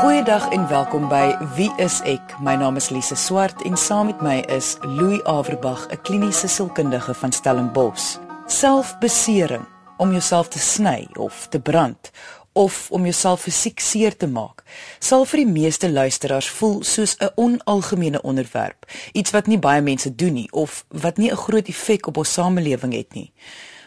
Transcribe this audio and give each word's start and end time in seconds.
Goeiedag 0.00 0.48
en 0.48 0.68
welkom 0.68 1.08
by 1.10 1.34
Wie 1.56 1.68
is 1.76 1.98
ek? 2.08 2.30
My 2.40 2.54
naam 2.56 2.78
is 2.80 2.86
Lise 2.88 3.18
Swart 3.20 3.60
en 3.68 3.74
saam 3.76 4.06
met 4.08 4.22
my 4.24 4.38
is 4.48 4.78
Louis 4.80 5.20
Averbag, 5.28 5.82
'n 5.92 6.00
kliniese 6.00 6.48
sielkundige 6.48 7.14
van 7.14 7.32
Stellenbosch. 7.32 8.16
Selfbesering 8.46 9.66
om 9.96 10.10
jouself 10.10 10.48
te 10.48 10.58
sny 10.58 11.08
of 11.18 11.46
te 11.50 11.60
brand 11.60 12.10
of 12.52 12.90
om 12.90 13.02
jouself 13.02 13.40
fisiek 13.40 13.80
seer 13.80 14.16
te 14.16 14.26
maak, 14.26 14.64
sal 14.98 15.24
vir 15.24 15.44
die 15.44 15.52
meeste 15.52 15.90
luisteraars 15.92 16.48
voel 16.48 16.82
soos 16.82 17.16
'n 17.18 17.32
onalgemene 17.34 18.22
onderwerp, 18.22 18.86
iets 19.12 19.30
wat 19.30 19.46
nie 19.46 19.58
baie 19.58 19.82
mense 19.82 20.14
doen 20.14 20.32
nie 20.32 20.52
of 20.52 20.84
wat 20.88 21.16
nie 21.16 21.30
'n 21.30 21.36
groot 21.36 21.68
effek 21.68 22.06
op 22.06 22.16
ons 22.16 22.32
samelewing 22.32 22.92
het 22.92 23.12
nie. 23.12 23.32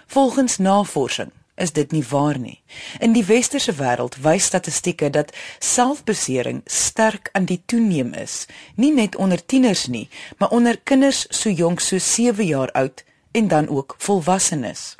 Volgens 0.07 0.57
navorsing 0.57 1.32
is 1.64 1.71
dit 1.71 1.91
nie 1.95 2.04
waar 2.09 2.38
nie. 2.39 2.59
In 3.00 3.16
die 3.16 3.25
westerse 3.25 3.73
wêreld 3.80 4.20
wys 4.21 4.50
statistieke 4.52 5.09
dat 5.09 5.32
selfbesering 5.59 6.62
sterk 6.66 7.30
aan 7.34 7.48
die 7.49 7.62
toeneem 7.66 8.13
is, 8.13 8.44
nie 8.76 8.91
net 8.94 9.16
onder 9.16 9.40
tieners 9.45 9.88
nie, 9.88 10.09
maar 10.38 10.52
onder 10.52 10.80
kinders 10.84 11.26
so 11.30 11.49
jonk 11.49 11.80
so 11.80 11.98
7 11.98 12.45
jaar 12.45 12.71
oud 12.71 13.05
en 13.31 13.48
dan 13.48 13.68
ook 13.68 13.95
volwassenes. 13.98 14.94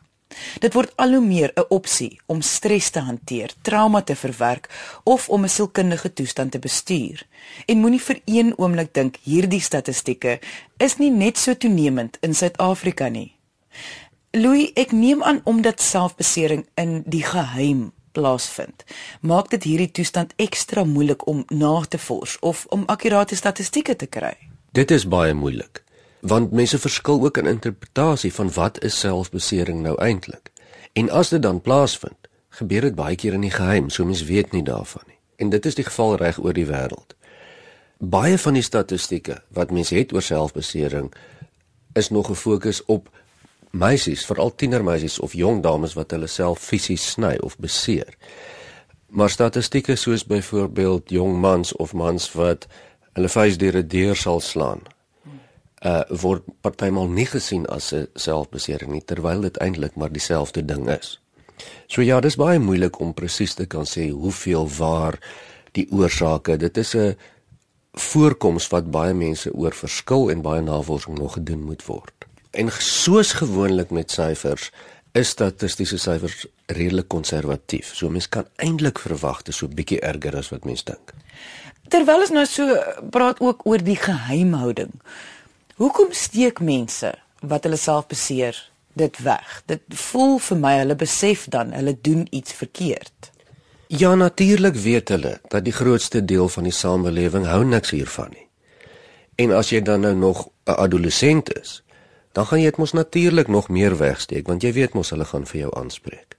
Dit 0.60 0.74
word 0.74 0.94
al 0.98 1.14
hoe 1.14 1.26
meer 1.26 1.52
'n 1.56 1.66
opsie 1.70 2.20
om 2.26 2.42
stres 2.42 2.90
te 2.90 3.00
hanteer, 3.00 3.54
trauma 3.62 4.02
te 4.02 4.16
verwerk 4.16 4.70
of 5.04 5.30
om 5.30 5.44
'n 5.44 5.50
sielkundige 5.50 6.14
toestand 6.14 6.52
te 6.52 6.60
bestuur. 6.60 7.28
En 7.66 7.78
moenie 7.78 8.02
vir 8.02 8.20
een 8.26 8.58
oomblik 8.58 8.94
dink 8.94 9.18
hierdie 9.22 9.62
statistieke 9.62 10.40
is 10.78 10.98
nie 10.98 11.12
net 11.12 11.38
so 11.38 11.54
toenemend 11.54 12.18
in 12.22 12.34
Suid-Afrika 12.34 13.08
nie. 13.08 13.36
Louis, 14.34 14.72
ek 14.74 14.92
neem 14.92 15.20
aan 15.24 15.42
omdat 15.46 15.82
selfbesering 15.82 16.64
in 16.74 17.04
die 17.06 17.22
geheim 17.22 17.92
plaasvind, 18.18 18.82
maak 19.22 19.52
dit 19.52 19.68
hierdie 19.70 19.92
toestand 19.94 20.34
ekstra 20.42 20.82
moeilik 20.90 21.28
om 21.30 21.44
na 21.54 21.84
te 21.86 22.00
vors 22.02 22.40
of 22.42 22.64
om 22.74 22.88
akkurate 22.90 23.38
statistieke 23.38 23.94
te 23.96 24.10
kry. 24.10 24.34
Dit 24.74 24.90
is 24.92 25.06
baie 25.06 25.38
moeilik, 25.38 25.84
want 26.26 26.50
mense 26.50 26.82
verskil 26.82 27.22
ook 27.22 27.38
in 27.38 27.52
interpretasie 27.54 28.34
van 28.34 28.50
wat 28.58 28.82
is 28.82 28.98
selfbesering 29.06 29.86
nou 29.86 29.94
eintlik. 30.02 30.50
En 30.98 31.14
as 31.14 31.30
dit 31.30 31.42
dan 31.46 31.62
plaasvind, 31.62 32.18
gebeur 32.58 32.90
dit 32.90 32.98
baie 32.98 33.16
keer 33.16 33.38
in 33.38 33.46
die 33.46 33.54
geheim, 33.54 33.94
so 33.94 34.02
mense 34.02 34.26
weet 34.26 34.50
nie 34.52 34.66
daarvan 34.66 35.06
nie. 35.06 35.20
En 35.38 35.54
dit 35.54 35.66
is 35.66 35.78
die 35.78 35.86
geval 35.86 36.18
reg 36.18 36.42
oor 36.42 36.58
die 36.58 36.66
wêreld. 36.66 37.14
Baie 38.02 38.42
van 38.42 38.58
die 38.58 38.66
statistieke 38.66 39.44
wat 39.54 39.70
mense 39.70 39.94
het 39.94 40.10
oor 40.14 40.26
selfbesering 40.26 41.14
is 41.94 42.10
nog 42.10 42.34
gefokus 42.34 42.82
op 42.86 43.14
meisies, 43.74 44.26
veral 44.30 44.54
tienermeisies 44.56 45.20
of 45.20 45.34
jong 45.34 45.64
dames 45.66 45.96
wat 45.98 46.14
hulle 46.14 46.30
self 46.30 46.62
fisies 46.62 47.06
sny 47.16 47.36
of 47.42 47.58
beseer. 47.58 48.14
Maar 49.10 49.30
statistieke 49.30 49.96
soos 49.98 50.26
byvoorbeeld 50.26 51.10
jong 51.10 51.40
mans 51.42 51.74
of 51.82 51.94
mans 51.94 52.30
wat 52.38 52.68
hulle 53.14 53.30
vuis 53.30 53.58
deur 53.58 53.78
'n 53.78 53.88
deur 53.88 54.16
sal 54.16 54.40
slaan, 54.40 54.82
uh 55.82 56.04
word 56.22 56.44
partymal 56.62 57.08
nie 57.08 57.26
gesien 57.26 57.66
as 57.66 57.94
'n 57.94 58.08
selfbesering 58.16 58.92
nie 58.92 59.06
terwyl 59.06 59.42
dit 59.42 59.58
eintlik 59.58 59.96
maar 59.96 60.12
dieselfde 60.12 60.66
ding 60.66 60.90
is. 60.90 61.20
So 61.88 62.02
ja, 62.02 62.20
dis 62.20 62.36
baie 62.36 62.60
moeilik 62.60 63.00
om 63.00 63.14
presies 63.14 63.54
te 63.54 63.66
kan 63.66 63.86
sê 63.86 64.10
hoeveel 64.10 64.70
waar 64.78 65.20
die 65.72 65.88
oorsake. 65.92 66.58
Dit 66.58 66.78
is 66.78 66.96
'n 66.96 67.16
voorkoms 67.94 68.68
wat 68.68 68.92
baie 68.92 69.14
mense 69.14 69.54
oor 69.54 69.74
verskil 69.74 70.30
en 70.32 70.42
baie 70.42 70.62
navorsing 70.62 71.18
nog 71.18 71.34
gedoen 71.34 71.64
moet 71.64 71.86
word. 71.86 72.23
En 72.54 72.70
soos 72.78 73.32
gewoonlik 73.34 73.90
met 73.90 74.12
syfers 74.12 74.70
is 75.18 75.30
statistiese 75.34 75.98
syfers 75.98 76.46
redelik 76.66 77.08
konservatief. 77.10 77.96
So 77.96 78.10
mens 78.10 78.30
kan 78.30 78.46
eintlik 78.62 79.00
verwag 79.02 79.42
dit 79.48 79.56
so 79.56 79.68
bietjie 79.68 80.00
erger 80.06 80.38
as 80.38 80.52
wat 80.54 80.66
mens 80.70 80.86
dink. 80.86 81.14
Terwyl 81.90 82.26
ons 82.26 82.34
nou 82.34 82.46
so 82.50 82.78
praat 83.14 83.42
ook 83.42 83.66
oor 83.70 83.82
die 83.82 83.98
geheimhouding. 83.98 84.94
Hoekom 85.82 86.14
steek 86.14 86.62
mense 86.62 87.14
wat 87.42 87.66
hulle 87.66 87.78
self 87.78 88.08
beseer 88.14 88.58
dit 88.98 89.20
weg? 89.26 89.62
Dit 89.66 89.82
voel 90.06 90.38
vir 90.40 90.62
my 90.62 90.78
hulle 90.84 90.98
besef 90.98 91.46
dan 91.50 91.74
hulle 91.74 91.98
doen 92.02 92.28
iets 92.30 92.54
verkeerd. 92.54 93.32
Ja 93.88 94.16
natuurlik 94.16 94.76
weet 94.76 95.10
hulle 95.10 95.40
dat 95.50 95.66
die 95.66 95.74
grootste 95.74 96.26
deel 96.26 96.50
van 96.50 96.70
die 96.70 96.74
samelewing 96.74 97.46
hou 97.46 97.64
niks 97.66 97.94
hiervan 97.94 98.30
nie. 98.34 98.48
En 99.36 99.54
as 99.58 99.70
jy 99.74 99.82
dan 99.82 100.02
nou 100.06 100.16
nog 100.16 100.48
'n 100.66 100.78
adolescent 100.78 101.54
is, 101.60 101.83
dan 102.34 102.46
gaan 102.50 102.62
jy 102.62 102.72
dit 102.72 102.82
mos 102.82 102.94
natuurlik 102.98 103.48
nog 103.48 103.70
meer 103.70 103.98
wegsteek 103.98 104.48
want 104.50 104.64
jy 104.66 104.74
weet 104.74 104.94
mos 104.98 105.14
hulle 105.14 105.26
gaan 105.30 105.46
vir 105.46 105.60
jou 105.66 105.74
aanspreek. 105.78 106.38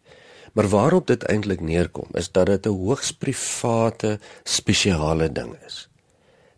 Maar 0.55 0.69
waarop 0.71 1.07
dit 1.07 1.23
eintlik 1.31 1.61
neerkom 1.61 2.11
is 2.19 2.31
dat 2.31 2.47
dit 2.47 2.67
'n 2.67 2.79
hoogs 2.79 3.13
private 3.13 4.19
spesiale 4.43 5.33
ding 5.33 5.57
is. 5.67 5.89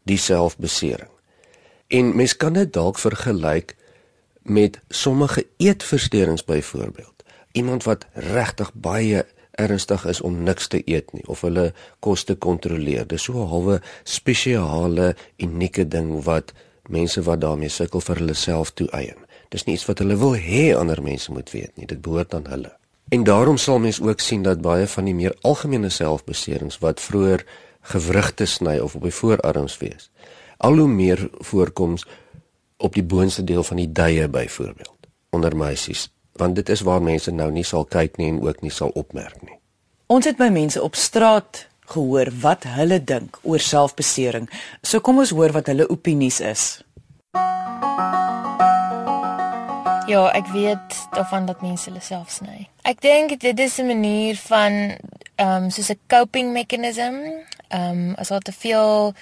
Die 0.04 0.18
selfbesering. 0.18 1.12
En 1.88 2.16
mens 2.16 2.36
kan 2.36 2.52
dit 2.52 2.72
dalk 2.72 2.98
vergelyk 2.98 3.76
met 4.42 4.80
sommige 4.88 5.46
eetversteurings 5.56 6.44
byvoorbeeld. 6.44 7.24
Iemand 7.52 7.84
wat 7.84 8.06
regtig 8.12 8.74
baie 8.74 9.26
ernstig 9.50 10.04
is 10.04 10.20
om 10.20 10.42
niks 10.42 10.66
te 10.66 10.82
eet 10.84 11.12
nie 11.12 11.26
of 11.26 11.40
hulle 11.40 11.72
kos 11.98 12.24
te 12.24 12.34
kontroleer. 12.34 13.06
Dis 13.06 13.22
so 13.22 13.32
'n 13.32 13.48
halwe 13.48 13.80
spesiale 14.04 15.16
unieke 15.36 15.88
ding 15.88 16.24
wat 16.24 16.52
mense 16.88 17.22
wat 17.22 17.40
daarmee 17.40 17.68
sukkel 17.68 18.00
vir 18.00 18.16
hulle 18.16 18.34
self 18.34 18.70
toeëien. 18.70 19.25
Dis 19.48 19.64
nie 19.66 19.74
iets 19.74 19.86
wat 19.86 20.02
hulle 20.02 20.16
wil 20.16 20.34
hê 20.34 20.72
ander 20.76 21.02
mense 21.02 21.32
moet 21.32 21.50
weet 21.50 21.76
nie. 21.76 21.86
Dit 21.86 22.02
behoort 22.02 22.34
aan 22.34 22.46
hulle. 22.50 22.72
En 23.08 23.24
daarom 23.24 23.56
sal 23.56 23.78
mens 23.78 24.00
ook 24.00 24.20
sien 24.20 24.42
dat 24.42 24.60
baie 24.60 24.86
van 24.86 25.06
die 25.06 25.14
meer 25.14 25.36
algemene 25.46 25.90
selfbeserings 25.90 26.80
wat 26.82 27.00
vroeër 27.00 27.44
gewrigte 27.86 28.46
sny 28.46 28.78
of 28.82 28.96
op 28.98 29.04
die 29.06 29.14
voorarms 29.14 29.78
wees, 29.78 30.10
al 30.58 30.78
hoe 30.80 30.88
meer 30.88 31.28
voorkoms 31.38 32.06
op 32.76 32.94
die 32.94 33.04
boonste 33.04 33.44
deel 33.44 33.62
van 33.62 33.76
die 33.76 33.92
duie 33.92 34.28
byvoorbeeld 34.28 34.94
onder 35.30 35.56
meisies, 35.56 36.08
want 36.32 36.56
dit 36.56 36.68
is 36.68 36.80
waar 36.80 37.02
mense 37.02 37.30
nou 37.30 37.50
nie 37.52 37.64
sal 37.64 37.84
kyk 37.84 38.16
nie 38.16 38.28
en 38.32 38.42
ook 38.42 38.60
nie 38.64 38.72
sal 38.74 38.90
opmerk 38.94 39.38
nie. 39.42 39.58
Ons 40.06 40.26
het 40.26 40.38
by 40.38 40.48
mense 40.50 40.82
op 40.82 40.94
straat 40.98 41.66
gehoor 41.86 42.32
wat 42.42 42.66
hulle 42.74 42.98
dink 43.04 43.38
oor 43.42 43.62
selfbesering. 43.62 44.50
So 44.82 45.00
kom 45.00 45.22
ons 45.22 45.34
hoor 45.34 45.54
wat 45.54 45.70
hulle 45.70 45.88
opinies 45.90 46.40
is. 46.40 46.66
Ja, 50.06 50.28
ek 50.30 50.46
weet 50.46 51.08
daarvan 51.10 51.46
dat 51.46 51.60
mense 51.60 51.88
hulle 51.88 52.00
self 52.00 52.30
sny. 52.30 52.68
Ek 52.86 53.00
dink 53.02 53.40
dit 53.42 53.58
is 53.58 53.78
'n 53.78 53.86
manier 53.86 54.36
van 54.36 54.72
ehm 55.34 55.64
um, 55.64 55.70
soos 55.70 55.90
'n 55.90 55.98
coping 56.06 56.52
mechanism. 56.52 57.14
Ehm 57.68 57.90
um, 57.90 58.14
as 58.14 58.28
daar 58.28 58.40
te 58.40 58.52
veel 58.52 59.14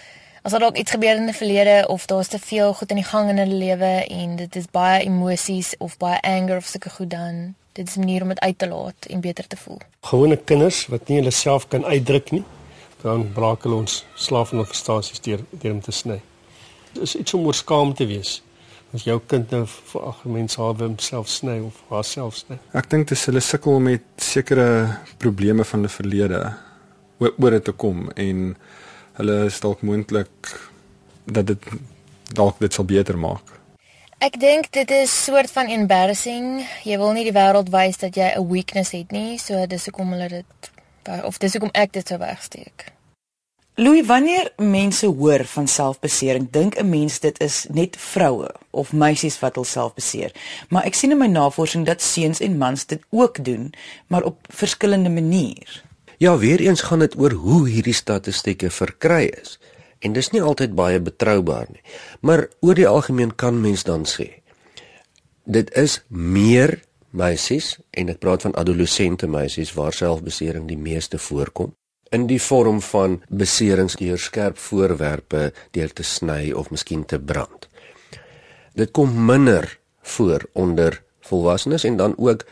as 0.42 0.50
daar 0.50 0.60
dalk 0.60 0.76
iets 0.76 0.90
gebeur 0.90 1.16
in 1.16 1.24
die 1.24 1.34
verlede 1.34 1.88
of 1.88 2.06
daar's 2.06 2.28
te 2.28 2.38
veel 2.38 2.74
goed 2.74 2.90
in 2.90 2.96
die 2.96 3.04
gang 3.04 3.28
in 3.28 3.38
hulle 3.38 3.54
lewe 3.54 4.06
en 4.06 4.36
dit 4.36 4.56
is 4.56 4.64
baie 4.70 5.04
emosies 5.04 5.74
of 5.78 5.96
baie 5.96 6.20
anger 6.20 6.56
of 6.56 6.66
sulke 6.66 6.90
goed 6.90 7.10
dan 7.10 7.54
dit 7.72 7.88
is 7.88 7.96
'n 7.96 7.98
manier 7.98 8.22
om 8.22 8.28
dit 8.28 8.40
uit 8.40 8.58
te 8.58 8.68
laat 8.68 9.06
en 9.08 9.20
beter 9.20 9.46
te 9.46 9.56
voel. 9.56 9.78
Gewone 10.00 10.36
kinders 10.36 10.86
wat 10.86 11.08
nie 11.08 11.18
hulle 11.18 11.30
self 11.30 11.68
kan 11.68 11.84
uitdruk 11.84 12.30
nie, 12.30 12.44
dan 13.02 13.32
braak 13.32 13.62
hulle 13.62 13.74
ons 13.74 14.04
slaaf 14.14 14.52
en 14.52 14.64
frustrasies 14.64 15.20
deur 15.20 15.40
deur 15.50 15.72
om 15.72 15.80
te 15.80 15.92
sny. 15.92 16.20
Dit 16.92 17.02
is 17.02 17.16
iets 17.16 17.34
om 17.34 17.46
oor 17.46 17.54
skaam 17.54 17.94
te 17.94 18.06
wees 18.06 18.42
as 18.94 19.04
jou 19.08 19.16
kind 19.26 19.50
nou 19.50 19.64
vir 19.66 20.06
ag 20.08 20.20
mense 20.30 20.60
haar 20.60 20.76
homself 20.78 21.30
sny 21.30 21.58
of 21.66 21.80
haarself 21.90 22.38
sny. 22.38 22.58
Ek 22.78 22.88
dink 22.90 23.08
dis 23.10 23.24
hulle 23.28 23.42
sukkel 23.42 23.80
met 23.82 24.04
sekere 24.22 24.68
probleme 25.18 25.66
van 25.66 25.82
die 25.86 25.90
verlede 25.90 26.40
oor, 27.18 27.34
oor 27.34 27.58
dit 27.58 27.66
te 27.66 27.74
kom 27.74 28.06
en 28.14 28.54
hulle 29.18 29.40
is 29.48 29.60
dalk 29.62 29.82
moontlik 29.86 30.54
dat 31.24 31.50
dit 31.50 31.68
dalk 32.34 32.58
dit 32.62 32.72
sal 32.72 32.86
beter 32.88 33.18
maak. 33.18 33.50
Ek 34.24 34.38
dink 34.40 34.70
dit 34.72 34.90
is 34.94 35.12
soort 35.12 35.50
van 35.52 35.68
embarrassing. 35.68 36.62
Jy 36.86 36.96
wil 37.02 37.12
nie 37.12 37.26
die 37.26 37.34
wêreld 37.34 37.68
wys 37.74 37.98
dat 38.00 38.16
jy 38.16 38.30
'n 38.34 38.48
weakness 38.48 38.94
het 38.94 39.12
nie, 39.12 39.38
so 39.38 39.66
dis 39.66 39.84
hoekom 39.84 40.14
hulle 40.14 40.28
dit 40.28 40.70
of 41.24 41.38
dis 41.38 41.52
hoekom 41.52 41.74
ek 41.74 41.92
dit 41.92 42.08
so 42.08 42.18
wegsteek. 42.18 42.92
Louis, 43.76 44.06
wanneer 44.06 44.52
mense 44.56 45.06
hoor 45.06 45.42
van 45.44 45.66
selfbesering, 45.68 46.46
dink 46.50 46.76
'n 46.78 46.88
mens 46.88 47.18
dit 47.20 47.40
is 47.40 47.66
net 47.70 47.96
vroue 47.96 48.54
of 48.70 48.92
meisies 48.92 49.38
wat 49.38 49.54
hulself 49.54 49.94
beseer. 49.94 50.32
Maar 50.68 50.84
ek 50.84 50.94
sien 50.94 51.10
in 51.10 51.18
my 51.18 51.26
navorsing 51.26 51.86
dat 51.86 52.02
seuns 52.02 52.40
en 52.40 52.58
mans 52.58 52.86
dit 52.86 53.02
ook 53.10 53.44
doen, 53.44 53.72
maar 54.06 54.22
op 54.22 54.46
verskillende 54.48 55.10
maniere. 55.10 55.82
Ja, 56.18 56.38
weer 56.38 56.60
eens 56.60 56.80
gaan 56.80 56.98
dit 56.98 57.18
oor 57.18 57.32
hoe 57.32 57.68
hierdie 57.68 57.94
statistieke 57.94 58.70
verkry 58.70 59.32
is. 59.42 59.58
En 59.98 60.12
dis 60.12 60.30
nie 60.30 60.42
altyd 60.42 60.74
baie 60.74 61.00
betroubaar 61.00 61.66
nie. 61.68 61.82
Maar 62.20 62.48
oor 62.60 62.74
die 62.74 62.88
algemeen 62.88 63.34
kan 63.34 63.60
mens 63.60 63.82
dan 63.82 64.06
sê 64.06 64.42
dit 65.44 65.74
is 65.74 66.04
meer 66.08 66.82
meisies 67.10 67.78
en 67.90 68.08
ek 68.08 68.18
praat 68.18 68.42
van 68.42 68.54
adolessente 68.54 69.26
meisies 69.26 69.72
waar 69.72 69.92
selfbesering 69.92 70.68
die 70.68 70.78
meeste 70.78 71.18
voorkom 71.18 71.74
in 72.10 72.26
die 72.26 72.42
vorm 72.42 72.80
van 72.80 73.22
beserings 73.28 73.96
deur 73.96 74.18
skerp 74.18 74.58
voorwerpe 74.58 75.52
deur 75.70 75.92
te 75.92 76.02
sny 76.02 76.52
of 76.52 76.70
miskien 76.70 77.04
te 77.04 77.18
brand. 77.18 77.68
Dit 78.74 78.90
kom 78.90 79.24
minder 79.26 79.78
voor 80.02 80.48
onder 80.52 81.02
volwassenes 81.20 81.84
en 81.84 81.96
dan 81.96 82.14
ook 82.18 82.44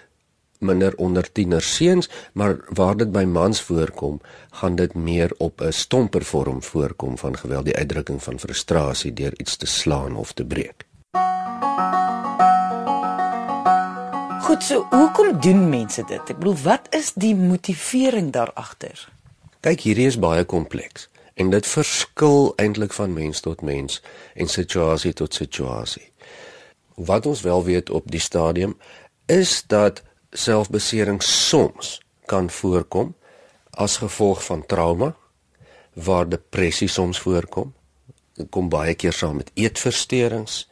minder 0.62 0.94
onder 0.96 1.32
tiener 1.32 1.62
seuns, 1.62 2.08
maar 2.32 2.56
waar 2.74 2.96
dit 2.96 3.12
by 3.12 3.24
mans 3.24 3.62
voorkom, 3.62 4.20
gaan 4.50 4.76
dit 4.78 4.94
meer 4.94 5.34
op 5.38 5.60
'n 5.60 5.72
stomper 5.72 6.24
vorm 6.24 6.62
voorkom 6.62 7.18
van 7.18 7.38
geweld, 7.38 7.64
die 7.64 7.76
uitdrukking 7.76 8.22
van 8.22 8.38
frustrasie 8.38 9.12
deur 9.12 9.32
iets 9.36 9.56
te 9.56 9.66
slaan 9.66 10.16
of 10.16 10.32
te 10.32 10.44
breek. 10.44 10.86
Goed, 14.42 14.62
so 14.62 14.86
hoekom 14.90 15.40
doen 15.40 15.68
mense 15.68 16.04
dit? 16.04 16.30
Ek 16.30 16.38
bedoel, 16.38 16.56
wat 16.62 16.86
is 16.90 17.12
die 17.14 17.34
motivering 17.36 18.32
daar 18.32 18.52
agter? 18.52 19.08
Kyk, 19.62 19.84
hierdie 19.86 20.08
is 20.10 20.16
baie 20.18 20.42
kompleks 20.42 21.04
en 21.38 21.52
dit 21.52 21.66
verskil 21.70 22.48
eintlik 22.60 22.92
van 22.96 23.12
mens 23.14 23.40
tot 23.44 23.60
mens 23.62 24.00
en 24.34 24.48
situasie 24.50 25.12
tot 25.14 25.36
situasie. 25.38 26.08
Wat 26.98 27.26
ons 27.30 27.44
wel 27.46 27.62
weet 27.64 27.92
op 27.94 28.08
die 28.10 28.20
stadium 28.20 28.74
is 29.30 29.60
dat 29.70 30.02
selfbesering 30.34 31.22
soms 31.22 32.00
kan 32.26 32.50
voorkom 32.50 33.14
as 33.70 34.00
gevolg 34.02 34.42
van 34.44 34.66
trauma 34.66 35.12
waar 35.94 36.26
depressie 36.28 36.88
soms 36.88 37.22
voorkom. 37.22 37.70
Dit 38.34 38.50
kom 38.50 38.66
baie 38.68 38.96
keer 38.98 39.14
saam 39.14 39.38
met 39.44 39.54
eetversteurings, 39.54 40.64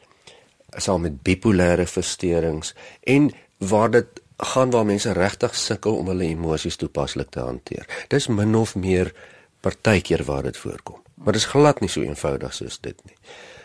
saam 0.82 1.06
met 1.06 1.22
bipolêre 1.22 1.86
versteurings 1.86 2.74
en 3.06 3.30
waar 3.58 3.94
dit 3.94 4.19
gaan 4.40 4.70
waar 4.70 4.86
mense 4.88 5.12
regtig 5.12 5.54
sukkel 5.56 5.96
om 6.00 6.08
hulle 6.12 6.30
emosies 6.32 6.76
toepaslik 6.80 7.30
te 7.30 7.40
hanteer. 7.44 7.86
Dis 8.08 8.28
min 8.28 8.54
of 8.56 8.74
meer 8.74 9.12
partykeer 9.60 10.24
waar 10.24 10.42
dit 10.42 10.56
voorkom. 10.56 11.02
Maar 11.14 11.36
dit 11.36 11.42
is 11.42 11.50
glad 11.52 11.80
nie 11.80 11.90
so 11.92 12.00
eenvoudig 12.00 12.54
soos 12.54 12.78
dit 12.80 12.96
nie. 13.04 13.16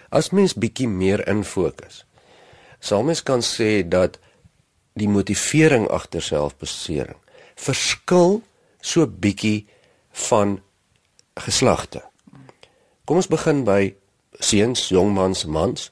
As 0.09 0.31
mens 0.35 0.55
bietjie 0.55 0.87
meer 0.87 1.23
in 1.27 1.43
fokus, 1.43 2.03
sal 2.79 3.03
mens 3.03 3.23
kan 3.23 3.43
sê 3.43 3.87
dat 3.87 4.19
die 4.95 5.09
motivering 5.11 5.87
agter 5.91 6.23
selfbesering 6.23 7.17
verskil 7.55 8.41
so 8.81 9.07
bietjie 9.07 9.65
van 10.29 10.59
geslagte. 11.39 12.03
Kom 13.05 13.19
ons 13.19 13.31
begin 13.31 13.63
by 13.67 13.95
seuns, 14.39 14.89
jongmans, 14.91 15.45
mans. 15.45 15.89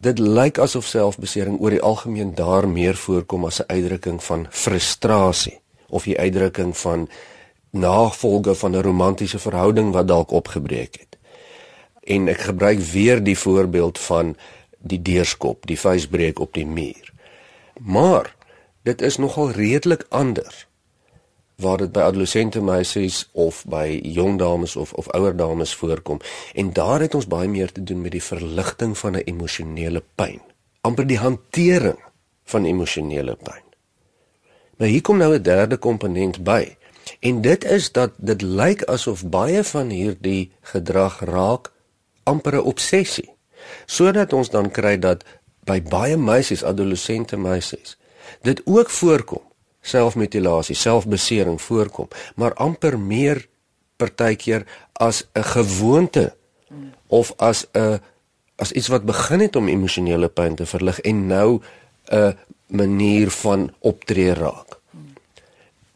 Dit 0.00 0.18
lyk 0.18 0.56
asof 0.58 0.86
selfbesering 0.88 1.58
oor 1.60 1.74
die 1.74 1.82
algemeen 1.84 2.30
daar 2.34 2.64
meer 2.68 2.96
voorkom 2.96 3.44
as 3.44 3.60
'n 3.60 3.68
uitdrukking 3.68 4.22
van 4.24 4.46
frustrasie 4.50 5.60
of 5.88 6.06
'n 6.06 6.16
uitdrukking 6.16 6.76
van 6.76 7.08
navolge 7.70 8.54
van 8.54 8.76
'n 8.76 8.82
romantiese 8.82 9.38
verhouding 9.38 9.92
wat 9.92 10.08
dalk 10.08 10.30
opgebreek 10.30 10.96
het. 11.00 11.18
En 12.00 12.28
ek 12.28 12.40
gebruik 12.40 12.78
weer 12.78 13.22
die 13.22 13.38
voorbeeld 13.38 13.98
van 13.98 14.36
die 14.78 15.02
deurskop, 15.02 15.66
die 15.66 15.80
vuisbreek 15.80 16.38
op 16.38 16.52
die 16.54 16.66
muur. 16.66 17.12
Maar 17.80 18.34
dit 18.82 19.02
is 19.02 19.16
nogal 19.16 19.50
redelik 19.50 20.06
anders 20.08 20.66
waar 21.60 21.78
dit 21.78 21.92
by 21.92 22.00
adolessente 22.00 22.60
meisies 22.60 23.28
of 23.32 23.64
by 23.66 24.00
jong 24.02 24.38
dames 24.38 24.76
of 24.76 24.92
of 24.92 25.08
ouer 25.08 25.36
dames 25.36 25.74
voorkom. 25.74 26.20
En 26.54 26.72
daar 26.72 27.00
het 27.00 27.14
ons 27.14 27.26
baie 27.26 27.48
meer 27.48 27.72
te 27.72 27.82
doen 27.82 28.00
met 28.00 28.12
die 28.12 28.22
verligting 28.22 28.98
van 28.98 29.16
'n 29.16 29.22
emosionele 29.24 30.02
pyn 30.14 30.40
amper 30.80 31.06
die 31.06 31.18
hantering 31.18 31.98
van 32.44 32.64
emosionele 32.64 33.36
pyn 33.36 33.66
nou 34.80 34.88
hier 34.90 35.02
kom 35.02 35.18
nou 35.20 35.34
'n 35.34 35.42
derde 35.42 35.76
komponent 35.76 36.42
by. 36.44 36.76
En 37.20 37.40
dit 37.40 37.64
is 37.64 37.92
dat 37.92 38.10
dit 38.16 38.42
lyk 38.42 38.84
asof 38.84 39.26
baie 39.28 39.64
van 39.64 39.90
hierdie 39.90 40.52
gedrag 40.60 41.20
raak 41.20 41.72
amper 42.22 42.54
'n 42.54 42.64
obsessie. 42.64 43.30
Sodat 43.86 44.32
ons 44.32 44.50
dan 44.50 44.70
kry 44.70 44.98
dat 44.98 45.24
by 45.64 45.82
baie 45.82 46.16
meisies 46.16 46.64
adolessente 46.64 47.36
meisies 47.36 47.98
dit 48.42 48.62
ook 48.64 48.90
voorkom 48.90 49.42
selfmutilasie, 49.80 50.74
selfbesering 50.74 51.60
voorkom, 51.60 52.08
maar 52.34 52.54
amper 52.54 52.98
meer 52.98 53.46
partykeer 53.96 54.66
as 54.92 55.24
'n 55.34 55.42
gewoonte 55.42 56.36
of 57.06 57.32
as 57.36 57.66
'n 57.72 58.00
as 58.56 58.72
iets 58.72 58.88
wat 58.88 59.04
begin 59.04 59.40
het 59.40 59.56
om 59.56 59.68
emosionele 59.68 60.28
pyn 60.28 60.54
te 60.54 60.66
verlig 60.66 61.00
en 61.00 61.26
nou 61.26 61.60
'n 62.12 62.36
manier 62.66 63.30
van 63.30 63.74
optree 63.78 64.34
raak. 64.34 64.78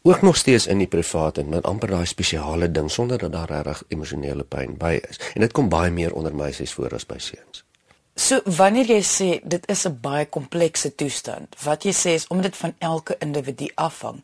Ook 0.01 0.21
nog 0.21 0.35
steeds 0.35 0.67
in 0.67 0.77
die 0.77 0.87
private 0.87 1.41
en 1.41 1.49
met 1.49 1.63
amper 1.63 1.89
daai 1.89 2.05
spesiale 2.05 2.71
ding 2.71 2.91
sonder 2.91 3.17
dat 3.17 3.31
daar 3.31 3.51
regtig 3.51 3.83
emosionele 3.87 4.43
pyn 4.43 4.77
by 4.77 4.99
is. 5.09 5.19
En 5.33 5.41
dit 5.41 5.51
kom 5.51 5.69
baie 5.69 5.91
meer 5.91 6.13
onder 6.13 6.35
meisies 6.35 6.73
voor 6.73 6.93
as 6.93 7.05
by 7.05 7.17
seuns. 7.17 7.65
So 8.15 8.39
wanneer 8.57 8.87
jy 8.87 9.01
sê 9.03 9.29
dit 9.43 9.65
is 9.67 9.85
'n 9.85 9.99
baie 10.01 10.25
komplekse 10.25 10.95
toestand, 10.95 11.55
wat 11.63 11.83
jy 11.83 11.91
sê 11.91 12.09
is 12.15 12.27
omdat 12.27 12.51
dit 12.51 12.57
van 12.57 12.73
elke 12.79 13.15
individu 13.19 13.67
afhang. 13.75 14.23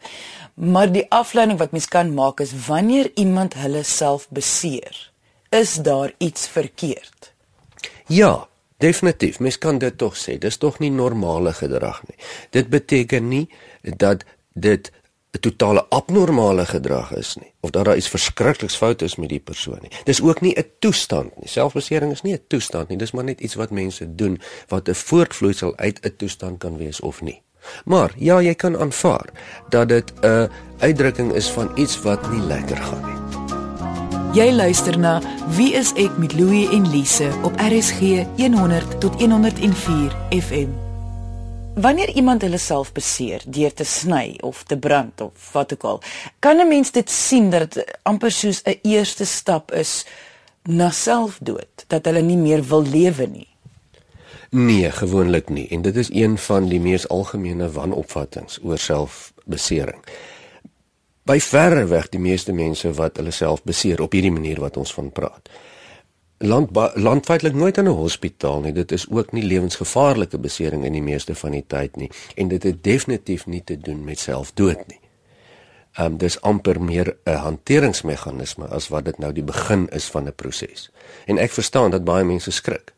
Maar 0.53 0.91
die 0.91 1.05
afleiding 1.11 1.59
wat 1.59 1.71
mens 1.71 1.87
kan 1.87 2.13
maak 2.13 2.39
is 2.39 2.53
wanneer 2.67 3.11
iemand 3.15 3.53
hulle 3.53 3.83
self 3.83 4.29
beseer, 4.29 5.11
is 5.49 5.75
daar 5.75 6.13
iets 6.17 6.47
verkeerd. 6.47 7.33
Ja, 8.07 8.47
definitief. 8.77 9.39
Mens 9.39 9.57
kan 9.57 9.77
dit 9.77 9.97
tog 9.97 10.15
sê. 10.15 10.37
Dis 10.37 10.57
tog 10.57 10.79
nie 10.79 10.91
normale 10.91 11.53
gedrag 11.53 12.01
nie. 12.07 12.17
Dit 12.49 12.69
beteken 12.69 13.27
nie 13.27 13.49
dat 13.81 14.23
dit 14.53 14.91
'n 15.31 15.39
totale 15.39 15.85
abnormale 15.89 16.65
gedrag 16.65 17.13
is 17.15 17.35
nie 17.35 17.53
of 17.59 17.69
dat 17.69 17.85
daar 17.85 17.95
iets 17.95 18.09
verskrikliks 18.09 18.75
fout 18.75 19.01
is 19.01 19.15
met 19.15 19.29
die 19.29 19.39
persoon 19.39 19.77
nie. 19.81 19.91
Dis 20.03 20.21
ook 20.21 20.41
nie 20.41 20.55
'n 20.57 20.65
toestand 20.79 21.37
nie. 21.37 21.47
Selfbesering 21.47 22.11
is 22.11 22.21
nie 22.21 22.33
'n 22.33 22.43
toestand 22.47 22.87
nie. 22.87 22.97
Dis 22.97 23.11
maar 23.11 23.23
net 23.23 23.39
iets 23.39 23.55
wat 23.55 23.69
mense 23.69 24.15
doen 24.15 24.41
wat 24.67 24.89
'n 24.89 24.93
voortvloeisel 24.93 25.77
uit 25.77 25.99
'n 26.05 26.13
toestand 26.17 26.57
kan 26.57 26.77
wees 26.77 26.99
of 26.99 27.21
nie. 27.21 27.41
Maar 27.85 28.11
ja, 28.17 28.41
jy 28.41 28.55
kan 28.55 28.77
aanvaar 28.77 29.29
dat 29.69 29.87
dit 29.87 30.13
'n 30.21 30.49
uitdrukking 30.77 31.33
is 31.33 31.49
van 31.49 31.71
iets 31.75 32.01
wat 32.01 32.31
nie 32.31 32.41
lekker 32.41 32.77
gaan 32.77 33.05
nie. 33.05 33.19
Jy 34.33 34.51
luister 34.51 34.99
na 34.99 35.21
Wie 35.49 35.73
is 35.73 35.93
ek 35.93 36.17
met 36.17 36.33
Louie 36.33 36.69
en 36.69 36.89
Lise 36.89 37.31
op 37.43 37.59
RSG 37.59 37.99
100 38.37 38.99
tot 38.99 39.21
104 39.21 40.11
FM. 40.29 40.90
Wanneer 41.81 42.09
iemand 42.13 42.41
hulle 42.45 42.59
self 42.61 42.91
beseer 42.93 43.41
deur 43.45 43.73
te 43.73 43.85
sny 43.87 44.35
of 44.45 44.63
te 44.69 44.77
brand 44.77 45.21
of 45.21 45.47
wat 45.55 45.71
ook 45.73 45.83
al, 45.83 46.01
kan 46.39 46.59
'n 46.59 46.67
mens 46.67 46.91
dit 46.91 47.09
sien 47.09 47.49
dat 47.49 47.73
dit 47.73 47.97
amper 48.03 48.31
soos 48.31 48.61
'n 48.63 48.79
eerste 48.81 49.25
stap 49.25 49.71
is 49.71 50.05
na 50.63 50.89
selfdood, 50.89 51.85
dat 51.87 52.05
hulle 52.05 52.21
nie 52.21 52.37
meer 52.37 52.63
wil 52.63 52.83
lewe 52.83 53.25
nie. 53.27 53.47
Nee, 54.49 54.91
gewoonlik 54.91 55.49
nie 55.49 55.67
en 55.67 55.81
dit 55.81 55.95
is 55.95 56.09
een 56.13 56.37
van 56.37 56.67
die 56.67 56.79
mees 56.79 57.07
algemene 57.07 57.71
wanopvattinge 57.71 58.59
oor 58.63 58.77
selfbesering. 58.77 60.03
By 61.23 61.39
verre 61.39 61.85
weg 61.85 62.09
die 62.09 62.19
meeste 62.19 62.51
mense 62.51 62.93
wat 62.93 63.17
hulle 63.17 63.31
self 63.31 63.63
beseer 63.63 64.01
op 64.01 64.11
hierdie 64.11 64.31
manier 64.31 64.59
wat 64.59 64.77
ons 64.77 64.93
van 64.93 65.11
praat 65.11 65.49
land 66.41 66.69
landwydlik 66.95 67.53
nooit 67.53 67.77
in 67.77 67.87
'n 67.87 67.97
hospitaal 67.97 68.61
nie. 68.61 68.73
Dit 68.73 68.91
is 68.91 69.09
ook 69.09 69.31
nie 69.31 69.43
lewensgevaarlike 69.43 70.37
besering 70.37 70.85
in 70.85 70.93
die 70.93 71.01
meeste 71.01 71.35
van 71.35 71.51
die 71.51 71.65
tyd 71.67 71.95
nie 71.95 72.11
en 72.35 72.47
dit 72.47 72.63
het 72.63 72.83
definitief 72.83 73.45
nie 73.45 73.63
te 73.63 73.77
doen 73.77 74.03
met 74.03 74.19
selfdood 74.19 74.87
nie. 74.87 74.99
Ehm 75.91 76.05
um, 76.05 76.17
dis 76.17 76.41
amper 76.41 76.81
meer 76.81 77.17
'n 77.25 77.35
hanteringsmeganisme 77.35 78.67
as 78.67 78.87
wat 78.87 79.05
dit 79.05 79.17
nou 79.17 79.33
die 79.33 79.43
begin 79.43 79.89
is 79.89 80.05
van 80.05 80.27
'n 80.27 80.35
proses. 80.35 80.91
En 81.25 81.37
ek 81.37 81.51
verstaan 81.51 81.91
dat 81.91 82.03
baie 82.03 82.23
mense 82.23 82.51
skrik 82.51 82.93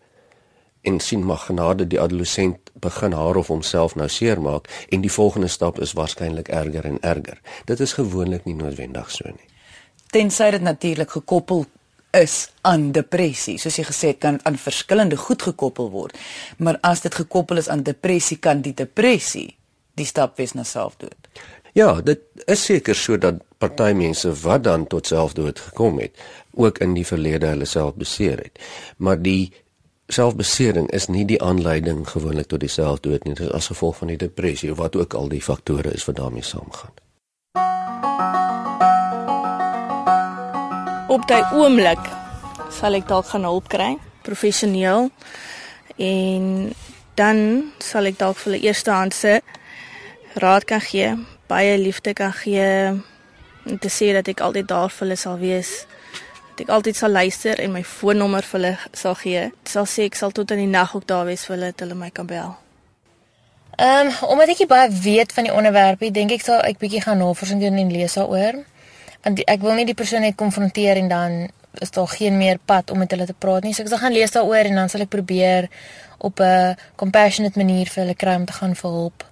en 0.81 0.99
sien 0.99 1.25
maar 1.25 1.37
genade 1.37 1.87
die 1.87 1.99
adolessent 1.99 2.71
begin 2.73 3.11
haar 3.11 3.35
of 3.35 3.47
homself 3.47 3.95
nou 3.95 4.09
seermaak 4.09 4.85
en 4.89 5.01
die 5.01 5.11
volgende 5.11 5.47
stap 5.47 5.79
is 5.79 5.93
waarskynlik 5.93 6.47
erger 6.47 6.85
en 6.85 6.97
erger. 7.01 7.41
Dit 7.65 7.79
is 7.79 7.93
gewoonlik 7.93 8.45
nie 8.45 8.55
noodwendig 8.55 9.11
so 9.11 9.27
nie. 9.27 9.47
Tensy 10.11 10.49
dit 10.51 10.61
natuurlik 10.61 11.11
gekoppel 11.11 11.65
is 12.13 12.49
aan 12.61 12.91
depressie. 12.91 13.57
Soos 13.57 13.79
jy 13.79 13.85
gesê 13.87 14.13
het, 14.13 14.21
kan 14.21 14.39
aan 14.47 14.59
verskillende 14.59 15.17
goed 15.17 15.41
gekoppel 15.41 15.89
word. 15.93 16.17
Maar 16.57 16.77
as 16.85 17.01
dit 17.01 17.15
gekoppel 17.15 17.61
is 17.61 17.69
aan 17.69 17.83
depressie, 17.83 18.37
kan 18.37 18.61
die 18.61 18.75
depressie 18.77 19.49
die 19.97 20.05
stap 20.05 20.37
wees 20.37 20.53
na 20.57 20.65
selfdood. 20.65 21.29
Ja, 21.73 22.01
dit 22.05 22.21
is 22.45 22.65
seker 22.65 22.95
so 22.97 23.17
dat 23.17 23.41
party 23.57 23.93
mense 23.97 24.29
wat 24.43 24.63
dan 24.67 24.85
tot 24.89 25.09
selfdood 25.09 25.59
gekom 25.59 25.97
het, 26.01 26.17
ook 26.53 26.77
in 26.85 26.93
die 26.93 27.05
verlede 27.05 27.49
hulle 27.49 27.65
self 27.65 27.95
beseer 27.97 28.43
het. 28.45 28.61
Maar 28.97 29.21
die 29.21 29.53
selfbesering 30.13 30.89
is 30.93 31.07
nie 31.09 31.25
die 31.25 31.41
aanleiding 31.41 32.03
gewoonlik 32.09 32.51
tot 32.51 32.61
die 32.61 32.69
selfdood 32.69 33.25
nie, 33.25 33.33
dit 33.33 33.47
is 33.47 33.55
as 33.57 33.71
gevolg 33.71 33.97
van 34.01 34.13
die 34.13 34.19
depressie 34.21 34.71
of 34.71 34.77
wat 34.77 34.97
ook 34.99 35.15
al 35.17 35.31
die 35.31 35.41
faktore 35.41 35.95
is 35.97 36.05
wat 36.05 36.19
daarmee 36.21 36.45
saamgaan. 36.45 36.93
Op 41.13 41.27
daai 41.29 41.43
oomblik 41.53 42.01
sal 42.73 42.95
ek 42.97 43.05
dalk 43.09 43.27
gaan 43.29 43.45
hulp 43.45 43.67
kry, 43.69 43.91
professioneel. 44.25 45.11
En 46.01 46.73
dan 47.19 47.37
sal 47.83 48.09
ek 48.09 48.17
dalk 48.17 48.39
vir 48.41 48.51
hulle 48.51 48.63
eerstehandse 48.65 49.41
raad 50.41 50.65
kan 50.65 50.81
gee, 50.81 51.11
baie 51.47 51.77
liefde 51.77 52.15
kan 52.17 52.33
gee 52.33 52.65
en 53.63 53.77
te 53.79 53.91
sê 53.93 54.09
dat 54.17 54.27
ek 54.27 54.41
altyd 54.41 54.67
daar 54.71 54.89
vir 54.89 55.05
hulle 55.05 55.19
sal 55.19 55.37
wees. 55.37 55.75
Dat 56.53 56.65
ek 56.65 56.73
altyd 56.79 56.97
sal 56.97 57.13
luister 57.13 57.61
en 57.61 57.75
my 57.77 57.83
foonnommer 57.85 58.45
vir 58.49 58.59
hulle 58.59 58.73
sal 58.97 59.15
gee. 59.21 59.45
Ek 59.53 59.69
sal 59.75 59.87
sê 59.89 60.09
ek 60.09 60.17
sal 60.17 60.33
tot 60.33 60.51
in 60.55 60.65
die 60.65 60.71
nag 60.71 60.97
ook 60.97 61.07
daar 61.07 61.29
wees 61.29 61.45
vir 61.45 61.57
hulle 61.57 61.71
dat 61.71 61.85
hulle 61.85 61.99
my 61.99 62.09
kan 62.09 62.29
bel. 62.29 62.57
Ehm 63.77 64.09
um, 64.09 64.13
omdat 64.33 64.53
ek 64.53 64.67
baie 64.69 64.89
weet 64.89 65.33
van 65.33 65.47
die 65.47 65.53
onderwerp 65.53 66.01
dink 66.13 66.33
ek 66.33 66.43
sal 66.45 66.61
ek 66.65 66.81
bietjie 66.81 67.01
gaan 67.05 67.21
navorsing 67.21 67.61
doen 67.61 67.77
en 67.77 67.93
lees 67.93 68.17
daaroor. 68.17 68.63
Want 69.23 69.39
die, 69.39 69.45
ek 69.47 69.61
wil 69.63 69.77
nie 69.79 69.85
die 69.87 69.97
persoon 69.97 70.25
net 70.25 70.35
konfronteer 70.39 70.99
en 70.99 71.07
dan 71.11 71.37
is 71.81 71.91
daar 71.91 72.07
geen 72.07 72.37
meer 72.37 72.59
pad 72.65 72.91
om 72.91 72.97
met 72.97 73.11
hulle 73.11 73.25
te 73.25 73.33
praat 73.33 73.63
nie. 73.63 73.73
So 73.73 73.83
ek 73.83 73.89
sal 73.89 74.01
gaan 74.03 74.13
lees 74.13 74.35
daaroor 74.35 74.69
en 74.69 74.75
dan 74.81 74.91
sal 74.91 75.05
ek 75.05 75.13
probeer 75.13 75.69
op 76.17 76.39
'n 76.39 76.75
compassionate 76.95 77.57
manier 77.57 77.87
vir 77.87 78.03
hulle 78.03 78.15
kry 78.15 78.35
om 78.35 78.45
te 78.45 78.53
gaan 78.53 78.75
vir 78.75 78.91
hulp 78.91 79.23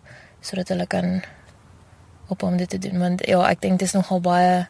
sodat 0.42 0.68
hulle 0.68 0.88
kan 0.88 1.22
op 2.28 2.44
om 2.44 2.58
dit 2.58 2.70
te 2.70 2.78
doen 2.78 3.00
want 3.00 3.26
ja, 3.28 3.42
ek 3.50 3.62
dink 3.62 3.80
dit 3.80 3.88
is 3.88 3.94
nogal 3.94 4.22
baie 4.22 4.68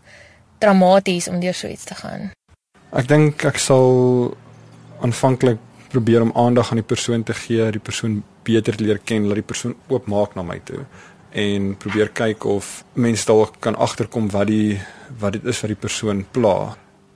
dramaties 0.57 1.27
om 1.27 1.39
deur 1.39 1.53
so 1.53 1.67
iets 1.67 1.83
te 1.83 1.95
gaan. 1.95 2.31
Ek 2.91 3.07
dink 3.07 3.45
ek 3.45 3.57
sal 3.57 4.35
aanvanklik 5.01 5.59
probeer 5.89 6.21
om 6.21 6.31
aandag 6.35 6.71
aan 6.71 6.81
die 6.81 6.91
persoon 6.93 7.23
te 7.23 7.33
gee, 7.33 7.71
die 7.71 7.79
persoon 7.79 8.23
beter 8.43 8.75
leer 8.79 8.99
ken, 9.03 9.27
laat 9.27 9.41
die 9.41 9.49
persoon 9.53 9.75
oopmaak 9.87 10.35
na 10.35 10.41
my 10.41 10.59
toe 10.63 10.85
en 11.31 11.75
probeer 11.77 12.09
kyk 12.09 12.45
of 12.45 12.83
mense 12.93 13.25
dalk 13.25 13.59
kan 13.59 13.75
agterkom 13.75 14.29
wat 14.29 14.47
die 14.47 14.79
wat 15.19 15.33
dit 15.33 15.45
is 15.45 15.61
wat 15.61 15.71
die 15.71 15.83
persoon 15.87 16.25
pla 16.31 16.75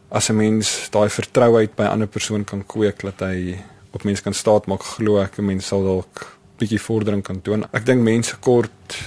as 0.10 0.30
'n 0.30 0.36
mens 0.36 0.90
daai 0.92 1.10
vertrouheid 1.10 1.76
by 1.76 1.84
'n 1.84 1.94
ander 1.96 2.08
persoon 2.08 2.44
kan 2.44 2.64
kweek 2.64 3.02
dat 3.02 3.20
hy 3.20 3.58
op 3.92 4.04
mense 4.04 4.24
kan 4.24 4.34
staat 4.34 4.68
maak 4.68 4.84
glo 4.84 5.22
ek 5.22 5.40
'n 5.40 5.46
mens 5.46 5.68
sal 5.68 5.84
dalk 5.84 6.38
bietjie 6.60 6.82
vordering 6.82 7.24
kan 7.24 7.42
toon. 7.42 7.66
Ek 7.74 7.86
dink 7.86 8.02
mense 8.02 8.36
kort 8.40 8.98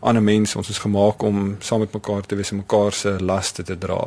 ander 0.00 0.22
mense 0.22 0.56
ons 0.58 0.68
is 0.68 0.78
gemaak 0.78 1.22
om 1.22 1.56
saam 1.60 1.80
met 1.84 1.92
mekaar 1.92 2.26
te 2.26 2.36
wees 2.38 2.50
en 2.50 2.62
mekaar 2.62 2.92
se 2.92 3.16
laste 3.20 3.62
te 3.62 3.78
dra. 3.78 4.00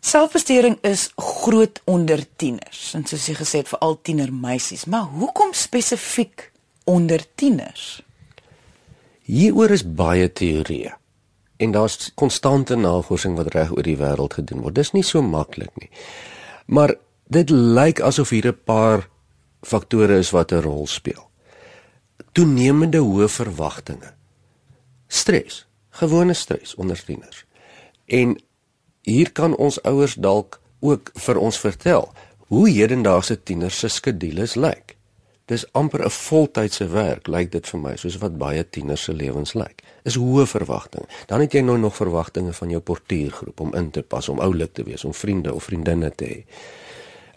Selfbestuuring 0.00 0.78
is 0.82 1.10
groot 1.16 1.80
onder 1.84 2.20
tieners 2.36 2.94
en 2.94 3.06
soos 3.08 3.26
jy 3.26 3.34
gesê 3.34 3.62
het 3.62 3.68
vir 3.68 3.78
al 3.78 3.98
tienermeisies, 4.02 4.84
maar 4.84 5.08
hoekom 5.16 5.54
spesifiek 5.56 6.50
onder 6.84 7.24
tieners? 7.34 8.02
Hieroor 9.24 9.72
is 9.72 9.84
baie 9.84 10.28
teorieë 10.28 10.92
en 11.64 11.72
daar's 11.72 12.10
konstante 12.18 12.76
navorsing 12.76 13.38
wat 13.38 13.54
reg 13.54 13.70
oor 13.72 13.86
die 13.86 13.96
wêreld 13.96 14.34
gedoen 14.36 14.60
word. 14.60 14.74
Dis 14.76 14.92
nie 14.92 15.04
so 15.06 15.22
maklik 15.22 15.72
nie. 15.80 15.88
Maar 16.66 16.96
dit 17.32 17.50
lyk 17.50 18.02
asof 18.04 18.34
hier 18.34 18.48
'n 18.48 18.58
paar 18.64 19.08
faktore 19.62 20.18
is 20.18 20.30
wat 20.30 20.52
'n 20.52 20.60
rol 20.60 20.86
speel. 20.86 21.30
Toenemende 22.32 22.98
hoë 22.98 23.28
verwagtinge. 23.28 24.12
Stres, 25.08 25.66
gewone 25.90 26.34
stres 26.34 26.74
onder 26.74 27.04
tieners. 27.04 27.44
En 28.06 28.38
hier 29.02 29.32
kan 29.32 29.56
ons 29.56 29.82
ouers 29.82 30.14
dalk 30.14 30.60
ook 30.80 31.10
vir 31.14 31.38
ons 31.38 31.58
vertel 31.58 32.12
hoe 32.38 32.68
hedendaagse 32.68 33.42
tieners 33.42 33.78
se 33.78 33.88
skedules 33.88 34.54
lyk. 34.54 34.93
Dis 35.46 35.72
amper 35.72 36.04
'n 36.04 36.10
voltydse 36.10 36.86
werk, 36.88 37.26
lyk 37.26 37.50
dit 37.52 37.66
vir 37.68 37.80
my, 37.80 37.96
soos 37.96 38.16
wat 38.18 38.38
baie 38.38 38.68
tieners 38.70 39.02
se 39.02 39.12
lewens 39.12 39.52
lyk. 39.52 39.82
Is 40.02 40.16
hoë 40.16 40.46
verwagtinge. 40.46 41.06
Dan 41.26 41.40
het 41.40 41.52
jy 41.52 41.60
nou 41.60 41.78
nog 41.78 41.96
verwagtinge 41.96 42.52
van 42.52 42.70
jou 42.70 42.80
portuïergroep 42.80 43.60
om 43.60 43.74
in 43.74 43.90
te 43.90 44.02
pas, 44.02 44.28
om 44.28 44.40
oulik 44.40 44.72
te 44.72 44.82
wees, 44.82 45.04
om 45.04 45.14
vriende 45.14 45.54
of 45.54 45.64
vriendinne 45.64 46.10
te 46.14 46.24
hê. 46.24 46.44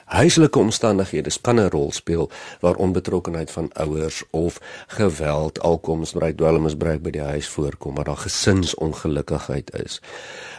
Huislike 0.05 0.59
omstandighede 0.59 1.31
kan 1.41 1.59
'n 1.59 1.69
rol 1.69 1.91
speel 1.91 2.31
waar 2.59 2.75
onbetrokkenheid 2.75 3.51
van 3.51 3.73
ouers 3.73 4.23
of 4.31 4.61
geweld, 4.87 5.59
alkomsbruik, 5.59 6.37
dwelmmisbruik 6.37 7.01
by 7.01 7.09
die 7.09 7.21
huis 7.21 7.47
voorkom, 7.47 7.95
waar 7.95 8.05
daar 8.05 8.17
gesinsongelukkigheid 8.17 9.83
is. 9.83 10.01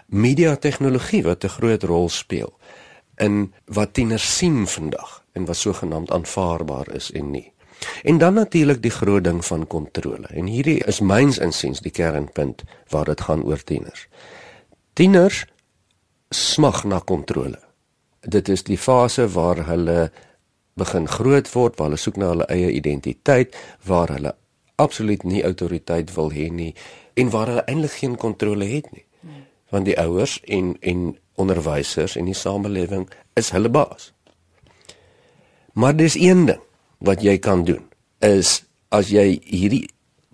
Media 0.06 0.56
tegnologie 0.56 1.22
wat 1.22 1.44
'n 1.44 1.48
groot 1.48 1.82
rol 1.82 2.08
speel 2.08 2.58
in 3.18 3.52
wat 3.64 3.92
tieners 3.92 4.36
sien 4.36 4.66
vandag 4.66 5.24
en 5.32 5.44
wat 5.44 5.56
sogenaamd 5.56 6.10
aanvaarbaar 6.10 6.94
is 6.94 7.10
en 7.12 7.30
nie. 7.30 7.52
En 8.02 8.18
dan 8.18 8.34
natuurlik 8.34 8.82
die 8.82 8.90
groot 8.90 9.24
ding 9.24 9.44
van 9.44 9.66
kontrole. 9.66 10.26
En 10.26 10.46
hierdie 10.46 10.84
is 10.84 11.00
myns 11.00 11.38
insiens 11.38 11.80
die 11.80 11.92
kernpunt 11.94 12.64
waar 12.88 13.04
dit 13.04 13.20
gaan 13.20 13.44
oor 13.44 13.62
tieners. 13.64 14.08
Tieners 14.92 15.44
smag 16.30 16.84
na 16.84 16.98
kontrole. 16.98 17.58
Dit 18.20 18.48
is 18.48 18.62
die 18.62 18.78
fase 18.78 19.28
waar 19.28 19.66
hulle 19.66 20.10
begin 20.74 21.08
groot 21.08 21.52
word, 21.52 21.78
waar 21.78 21.90
hulle 21.90 22.00
soek 22.00 22.16
na 22.16 22.32
hulle 22.32 22.46
eie 22.52 22.70
identiteit, 22.70 23.56
waar 23.86 24.10
hulle 24.14 24.34
absoluut 24.78 25.24
nie 25.26 25.42
autoriteit 25.42 26.14
wil 26.14 26.30
hê 26.30 26.46
nie 26.54 26.74
en 27.18 27.30
waar 27.34 27.50
hulle 27.50 27.64
eintlik 27.66 27.96
geen 27.98 28.16
kontrole 28.16 28.66
het 28.70 28.90
nie. 28.94 29.04
Want 29.70 29.84
die 29.84 29.98
ouers 29.98 30.38
en 30.46 30.76
en 30.80 31.16
onderwysers 31.38 32.16
en 32.16 32.28
die 32.28 32.36
samelewing 32.36 33.08
is 33.38 33.50
hulle 33.54 33.70
baas. 33.72 34.12
Maar 35.78 35.96
dis 35.96 36.16
een 36.18 36.46
ding 36.46 36.62
wat 36.98 37.22
jy 37.22 37.38
kan 37.38 37.64
doen 37.64 37.84
is 38.24 38.64
as 38.90 39.12
jy 39.14 39.38
hierdie 39.46 39.86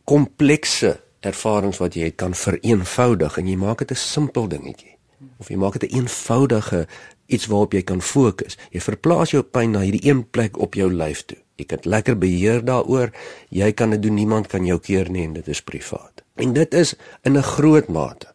komplekse 0.09 0.97
ervarings 1.25 1.81
wat 1.81 1.97
jy 1.97 2.09
het 2.09 2.17
kan 2.21 2.35
vereenvoudig 2.37 3.39
en 3.41 3.49
jy 3.49 3.57
maak 3.57 3.79
dit 3.85 3.91
'n 3.91 4.01
simpel 4.01 4.49
dingetjie 4.49 4.97
of 5.39 5.49
jy 5.49 5.57
maak 5.57 5.79
dit 5.79 5.91
'n 5.91 5.97
eenvoudige 5.97 6.87
iets 7.27 7.47
waarop 7.47 7.73
jy 7.73 7.83
kan 7.83 8.03
fokus. 8.03 8.59
Jy 8.71 8.81
verplaas 8.81 9.31
jou 9.31 9.43
pyn 9.43 9.71
na 9.71 9.81
hierdie 9.81 10.09
een 10.09 10.25
plek 10.31 10.59
op 10.59 10.75
jou 10.75 10.93
lyf 10.93 11.25
toe. 11.25 11.39
Jy 11.57 11.65
kan 11.65 11.79
lekker 11.83 12.19
beheer 12.19 12.65
daaroor. 12.65 13.13
Jy 13.49 13.73
kan 13.73 13.91
dit 13.91 14.03
doen, 14.03 14.15
niemand 14.15 14.47
kan 14.47 14.67
jou 14.67 14.79
keer 14.79 15.11
nie 15.11 15.25
en 15.25 15.33
dit 15.33 15.49
is 15.49 15.63
privaat. 15.63 16.25
En 16.35 16.53
dit 16.53 16.75
is 16.75 16.95
in 17.23 17.37
'n 17.37 17.43
groot 17.43 17.89
mate 17.89 18.34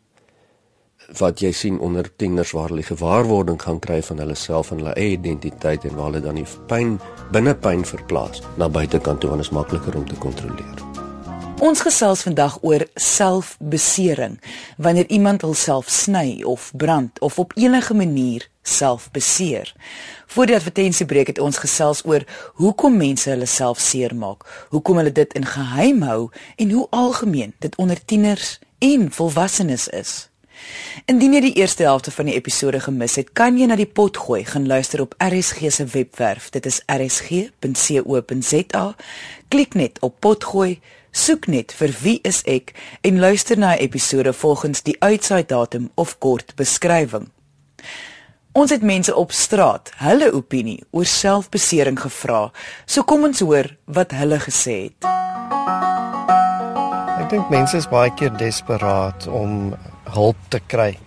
wat 1.18 1.42
jy 1.42 1.51
sien 1.51 1.80
onder 1.80 2.08
tieners 2.16 2.51
waar 2.51 2.70
hulle 2.70 2.84
gewaarwording 2.84 3.62
gaan 3.62 3.80
kry 3.80 4.01
van 4.06 4.22
hulle 4.22 4.36
self 4.36 4.72
en 4.72 4.84
hulle 4.84 4.94
eie 4.94 5.18
identiteit 5.18 5.86
en 5.86 5.96
waar 5.96 6.12
hulle 6.12 6.22
dan 6.22 6.38
die 6.42 6.48
pyn 6.68 7.00
binne 7.34 7.56
pyn 7.56 7.86
verplaas 7.86 8.44
na 8.58 8.70
buitekant 8.70 9.22
toe 9.22 9.30
want 9.30 9.42
is 9.42 9.54
makliker 9.56 9.98
om 9.98 10.08
te 10.08 10.18
kontroleer. 10.22 10.86
Ons 11.60 11.82
gesels 11.84 12.22
vandag 12.24 12.54
oor 12.63 12.86
selfbesering 12.96 14.38
wanneer 14.78 15.10
iemand 15.12 15.42
homself 15.44 15.89
sny 15.92 16.39
of 16.48 16.72
brand 16.78 17.20
of 17.20 17.39
op 17.39 17.51
enige 17.56 17.94
manier 17.94 18.48
self 18.63 19.12
beseer. 19.12 19.74
Voor 20.28 20.46
die 20.46 20.56
advertensiebreek 20.56 21.28
het 21.28 21.39
ons 21.39 21.60
gesels 21.60 22.06
oor 22.06 22.24
hoekom 22.62 22.96
mense 22.98 23.30
hulle 23.30 23.46
self 23.46 23.80
seermaak, 23.84 24.48
hoekom 24.70 25.01
hulle 25.01 25.12
dit 25.12 25.36
in 25.36 25.46
geheim 25.46 26.01
hou 26.08 26.30
en 26.56 26.72
hoe 26.72 26.88
algemeen 26.89 27.54
dit 27.60 27.75
onder 27.75 28.00
tieners 28.06 28.60
en 28.80 29.12
volwassenes 29.12 29.88
is. 29.88 30.30
Indien 31.06 31.34
jy 31.34 31.42
die 31.42 31.56
eerste 31.62 31.84
helfte 31.84 32.12
van 32.12 32.30
die 32.30 32.36
episode 32.36 32.80
gemis 32.80 33.16
het, 33.16 33.34
kan 33.34 33.58
jy 33.58 33.70
na 33.70 33.78
die 33.80 33.88
pot 33.88 34.18
gooi 34.18 34.44
gaan 34.46 34.68
luister 34.68 35.01
op 35.01 35.16
RSG 35.18 35.72
se 35.72 35.86
webwerf. 35.94 36.50
Dit 36.50 36.66
is 36.66 36.82
rsg.co.za. 36.86 38.86
Klik 39.50 39.74
net 39.74 40.00
op 40.06 40.20
pot 40.20 40.44
gooi, 40.44 40.80
soek 41.12 41.48
net 41.48 41.74
vir 41.74 41.96
wie 42.04 42.20
is 42.24 42.44
ek 42.46 42.74
en 43.01 43.20
luister 43.20 43.58
na 43.58 43.75
'n 43.75 43.80
episode 43.80 44.34
volgens 44.34 44.84
die 44.84 44.96
uitsaai 45.00 45.46
datum 45.46 45.89
of 45.96 46.18
kort 46.18 46.56
beskrywing. 46.56 47.30
Ons 48.51 48.72
het 48.72 48.82
mense 48.82 49.16
op 49.16 49.32
straat 49.32 49.92
hulle 49.96 50.34
opinie 50.34 50.84
oor 50.92 51.06
selfbesering 51.06 52.00
gevra. 52.00 52.51
So 52.86 53.04
kom 53.04 53.24
ons 53.24 53.39
hoor 53.39 53.78
wat 53.86 54.12
hulle 54.12 54.39
gesê 54.39 54.89
het. 54.89 55.06
Ek 57.20 57.30
dink 57.30 57.50
mense 57.50 57.78
is 57.78 57.88
baie 57.88 58.10
keer 58.18 58.34
desperaat 58.38 59.28
om 59.28 59.75
hulp 60.16 60.38
te 60.50 60.60
kry. 60.60 60.98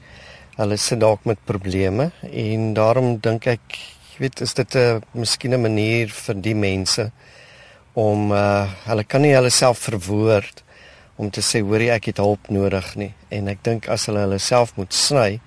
Hulle 0.57 0.77
sit 0.77 1.01
dalk 1.01 1.25
met 1.25 1.39
probleme 1.45 2.11
en 2.23 2.75
daarom 2.75 3.17
dink 3.21 3.47
ek, 3.47 3.79
jy 4.13 4.19
weet, 4.19 4.41
is 4.41 4.55
dit 4.55 4.77
'n 4.77 5.03
miskien 5.13 5.55
'n 5.55 5.63
manier 5.63 6.09
vir 6.09 6.35
die 6.35 6.55
mense 6.55 7.11
om 7.95 8.33
uh 8.33 8.69
hulle 8.87 9.05
kan 9.05 9.23
nie 9.23 9.35
hulle 9.35 9.51
self 9.51 9.79
verwoord 9.79 10.63
om 11.17 11.31
te 11.31 11.41
sê 11.41 11.61
hoorie 11.61 11.91
ek 11.93 12.07
het 12.13 12.23
hulp 12.23 12.49
nodig 12.49 12.97
nie 12.97 13.13
en 13.31 13.49
ek 13.49 13.61
dink 13.63 13.89
as 13.89 14.07
hulle 14.09 14.25
hulle 14.25 14.39
self 14.39 14.73
moet 14.77 14.93
sny 14.93 15.41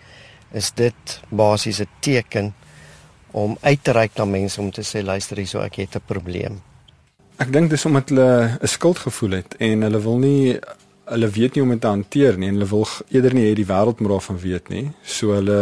is 0.54 0.72
dit 0.72 1.20
basies 1.30 1.82
'n 1.82 1.90
teken 2.02 2.54
om 3.32 3.58
uit 3.62 3.84
te 3.84 3.92
reik 3.92 4.16
na 4.18 4.26
mense 4.26 4.62
om 4.62 4.72
te 4.72 4.82
sê 4.82 5.04
luister 5.04 5.38
hierso 5.38 5.60
ek 5.60 5.76
het 5.76 5.96
'n 5.96 6.06
probleem. 6.06 6.62
Ek 7.38 7.52
dink 7.52 7.70
dis 7.70 7.86
omdat 7.86 8.10
hulle 8.10 8.58
'n 8.62 8.68
skuldgevoel 8.68 9.32
het 9.32 9.56
en 9.60 9.82
hulle 9.82 10.02
wil 10.02 10.18
nie 10.18 10.60
hulle 11.06 11.30
weet 11.30 11.56
nie 11.56 11.62
hoe 11.62 11.70
om 11.70 11.76
dit 11.76 11.82
te 11.82 11.92
hanteer 11.92 12.38
nie 12.38 12.50
en 12.50 12.58
hulle 12.58 12.70
wil 12.72 12.86
eerder 13.14 13.34
nie 13.38 13.46
hê 13.46 13.56
die 13.58 13.68
wêreld 13.70 14.02
moet 14.02 14.16
daarvan 14.16 14.40
weet 14.42 14.70
nie. 14.74 14.86
So 15.04 15.36
hulle 15.38 15.60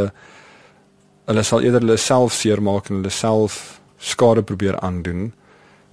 hulle 1.28 1.44
sal 1.48 1.64
eerder 1.64 1.84
hulle 1.84 1.98
self 2.00 2.36
seermaak 2.36 2.90
en 2.90 3.02
hulle 3.02 3.14
self 3.14 3.80
skade 4.00 4.44
probeer 4.44 4.80
aandoen 4.80 5.32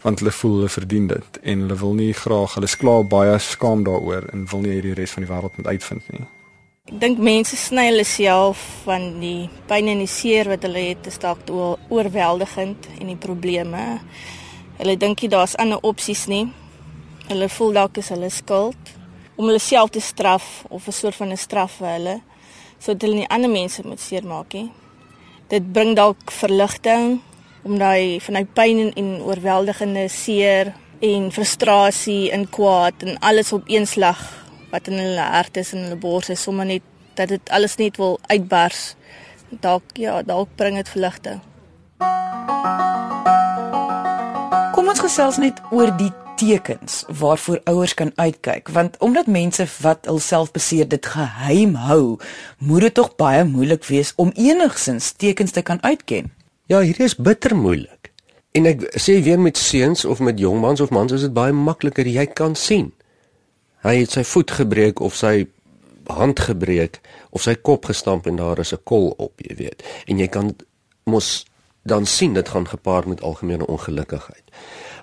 want 0.02 0.23
hulle 0.23 0.33
voel 0.33 0.59
hulle 0.59 0.73
verdien 0.73 1.09
dit 1.11 1.40
en 1.42 1.64
hulle 1.64 1.78
wil 1.83 1.97
nie 1.99 2.12
graag 2.16 2.54
hulle 2.57 2.71
is 2.71 2.76
klaar 2.80 3.07
baie 3.14 3.38
skaam 3.47 3.83
daaroor 3.87 4.28
en 4.33 4.47
wil 4.52 4.62
nie 4.64 4.76
hê 4.76 4.85
die 4.87 4.95
res 4.99 5.16
van 5.16 5.26
die 5.26 5.33
wêreld 5.33 5.59
moet 5.59 5.73
uitvind 5.75 6.12
nie. 6.14 6.26
Ek 6.90 6.97
dink 7.02 7.21
mense 7.23 7.59
sny 7.59 7.88
hulle 7.90 8.07
self 8.09 8.62
van 8.87 9.11
die 9.21 9.50
pyn 9.71 9.90
en 9.92 10.00
die 10.02 10.11
seer 10.11 10.49
wat 10.50 10.64
hulle 10.66 10.87
het, 10.88 11.07
is 11.07 11.21
dalk 11.23 11.45
oorweldigend 11.50 12.88
en 12.97 13.12
die 13.12 13.19
probleme. 13.21 14.00
Hulle 14.78 14.97
dink 14.97 15.23
nie 15.23 15.30
daar's 15.30 15.54
ander 15.61 15.83
opsies 15.87 16.25
nie. 16.26 16.49
Hulle 17.28 17.50
voel 17.52 17.76
dalk 17.76 18.00
is 18.00 18.09
hulle 18.11 18.30
skuld 18.35 18.97
om 19.40 19.49
hulle 19.49 19.62
self 19.62 19.94
te 19.94 20.00
straf 20.04 20.64
of 20.68 20.87
'n 20.87 20.92
soort 20.92 21.16
van 21.16 21.32
'n 21.32 21.37
straf 21.37 21.73
vir 21.80 21.88
hulle 21.97 22.20
sodat 22.78 23.02
hulle 23.02 23.14
nie 23.14 23.28
ander 23.28 23.50
mense 23.50 23.82
moet 23.85 24.00
seermaak 24.00 24.52
nie. 24.52 24.70
Dit 25.49 25.73
bring 25.73 25.97
dalk 25.97 26.30
verligting 26.30 27.20
om 27.62 27.78
daai 27.78 28.20
van 28.20 28.35
daai 28.35 28.49
pyn 28.59 28.92
en 28.97 29.09
oorweldigende 29.23 30.09
seer 30.09 30.73
en 31.00 31.32
frustrasie 31.32 32.30
en 32.30 32.49
kwaad 32.49 33.02
en 33.02 33.18
alles 33.18 33.52
op 33.52 33.62
een 33.66 33.87
slag 33.87 34.20
wat 34.70 34.88
in 34.88 34.99
hulle 34.99 35.26
hart 35.35 35.56
is 35.56 35.73
en 35.73 35.82
hulle 35.82 35.97
bors 35.97 36.28
is 36.28 36.42
sommer 36.42 36.66
net 36.66 36.82
dat 37.14 37.28
dit 37.28 37.50
alles 37.50 37.76
net 37.76 37.97
wil 37.97 38.18
uitbars. 38.26 38.94
Dalk 39.49 39.82
ja, 39.92 40.23
dalk 40.23 40.49
bring 40.56 40.76
dit 40.76 40.88
verligting. 40.88 41.40
Kom 44.73 44.88
ons 44.88 45.00
gesels 45.00 45.37
net 45.37 45.61
oor 45.70 45.97
die 45.97 46.12
tekens 46.40 47.04
waarvoor 47.18 47.61
ouers 47.68 47.94
kan 47.94 48.12
uitkyk 48.16 48.68
want 48.73 48.97
omdat 48.99 49.26
mense 49.26 49.66
wat 49.85 50.09
hulself 50.09 50.52
beseer 50.56 50.88
dit 50.88 51.06
geheim 51.06 51.75
hou, 51.75 52.16
moet 52.59 52.88
dit 52.88 52.94
tog 52.94 53.14
baie 53.20 53.44
moeilik 53.44 53.85
wees 53.92 54.12
om 54.16 54.32
enigsins 54.35 55.12
tekens 55.12 55.52
te 55.52 55.62
kan 55.62 55.82
uitken. 55.82 56.32
Ja, 56.66 56.80
hierdie 56.80 57.04
is 57.04 57.16
bitter 57.16 57.56
moeilik. 57.56 58.12
En 58.56 58.66
ek 58.66 58.87
sê 58.99 59.20
weer 59.23 59.40
met 59.40 59.59
seuns 59.59 60.04
of 60.04 60.23
met 60.25 60.38
jongmans 60.38 60.80
of 60.80 60.90
mans 60.94 61.12
is 61.12 61.26
dit 61.26 61.35
baie 61.35 61.52
makliker 61.52 62.09
jy 62.09 62.26
kan 62.26 62.56
sien. 62.59 62.90
Hy 63.85 64.00
het 64.02 64.16
sy 64.16 64.25
voet 64.26 64.50
gebreek 64.61 65.00
of 65.00 65.16
sy 65.18 65.47
hand 66.11 66.40
gebreek 66.42 66.99
of 67.30 67.44
sy 67.44 67.54
kop 67.54 67.87
gestamp 67.90 68.26
en 68.26 68.40
daar 68.40 68.59
is 68.59 68.73
'n 68.73 68.82
kol 68.85 69.14
op, 69.18 69.35
jy 69.38 69.54
weet. 69.56 69.82
En 70.06 70.18
jy 70.18 70.28
kan 70.28 70.56
mos 71.04 71.44
dan 71.82 72.06
sien 72.06 72.35
dit 72.35 72.49
gaan 72.49 72.68
gepaard 72.68 73.06
met 73.06 73.23
algemene 73.23 73.66
ongelukkigheid. 73.66 74.44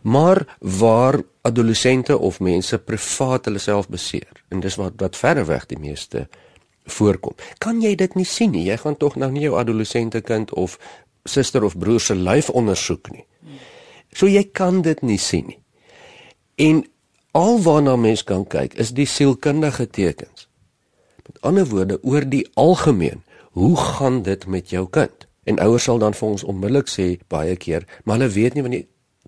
Maar 0.01 0.57
waar 0.59 1.21
adolessente 1.41 2.17
of 2.17 2.39
mense 2.39 2.77
privaat 2.77 3.45
hulle 3.45 3.59
self 3.59 3.87
beseer 3.89 4.43
en 4.49 4.59
dis 4.59 4.75
wat 4.75 4.93
wat 4.97 5.15
verder 5.15 5.45
weg 5.45 5.65
die 5.65 5.79
meeste 5.79 6.27
voorkom. 6.85 7.35
Kan 7.57 7.81
jy 7.81 7.95
dit 7.95 8.15
nie 8.15 8.25
sien 8.25 8.51
nie? 8.51 8.65
Jy 8.67 8.77
gaan 8.83 8.97
tog 8.97 9.15
nou 9.15 9.31
nie 9.31 9.45
jou 9.47 9.57
adolessente 9.59 10.21
kind 10.21 10.51
of 10.53 10.77
suster 11.27 11.63
of 11.63 11.77
broer 11.77 12.01
se 12.01 12.15
lyf 12.15 12.49
ondersoek 12.49 13.11
nie. 13.11 13.25
So 14.15 14.27
jy 14.27 14.43
kan 14.55 14.81
dit 14.81 15.01
nie 15.03 15.19
sien 15.19 15.47
nie. 15.51 15.59
En 16.57 16.85
alwaarna 17.37 17.95
mens 17.95 18.23
kan 18.23 18.45
kyk 18.49 18.77
is 18.81 18.93
die 18.97 19.05
sielkundige 19.05 19.87
tekens. 19.93 20.47
Met 21.27 21.41
ander 21.45 21.67
woorde 21.67 21.99
oor 22.03 22.25
die 22.25 22.45
algemeen, 22.55 23.23
hoe 23.51 23.75
gaan 23.77 24.21
dit 24.23 24.45
met 24.47 24.69
jou 24.69 24.87
kind? 24.89 25.27
En 25.43 25.59
ouers 25.63 25.83
sal 25.83 25.99
dan 25.99 26.15
vir 26.17 26.27
ons 26.27 26.43
onmiddellik 26.43 26.89
sê 26.91 27.07
baie 27.31 27.55
keer, 27.55 27.85
maar 28.03 28.17
hulle 28.17 28.31
weet 28.33 28.55
nie 28.55 28.63
wanneer 28.65 28.87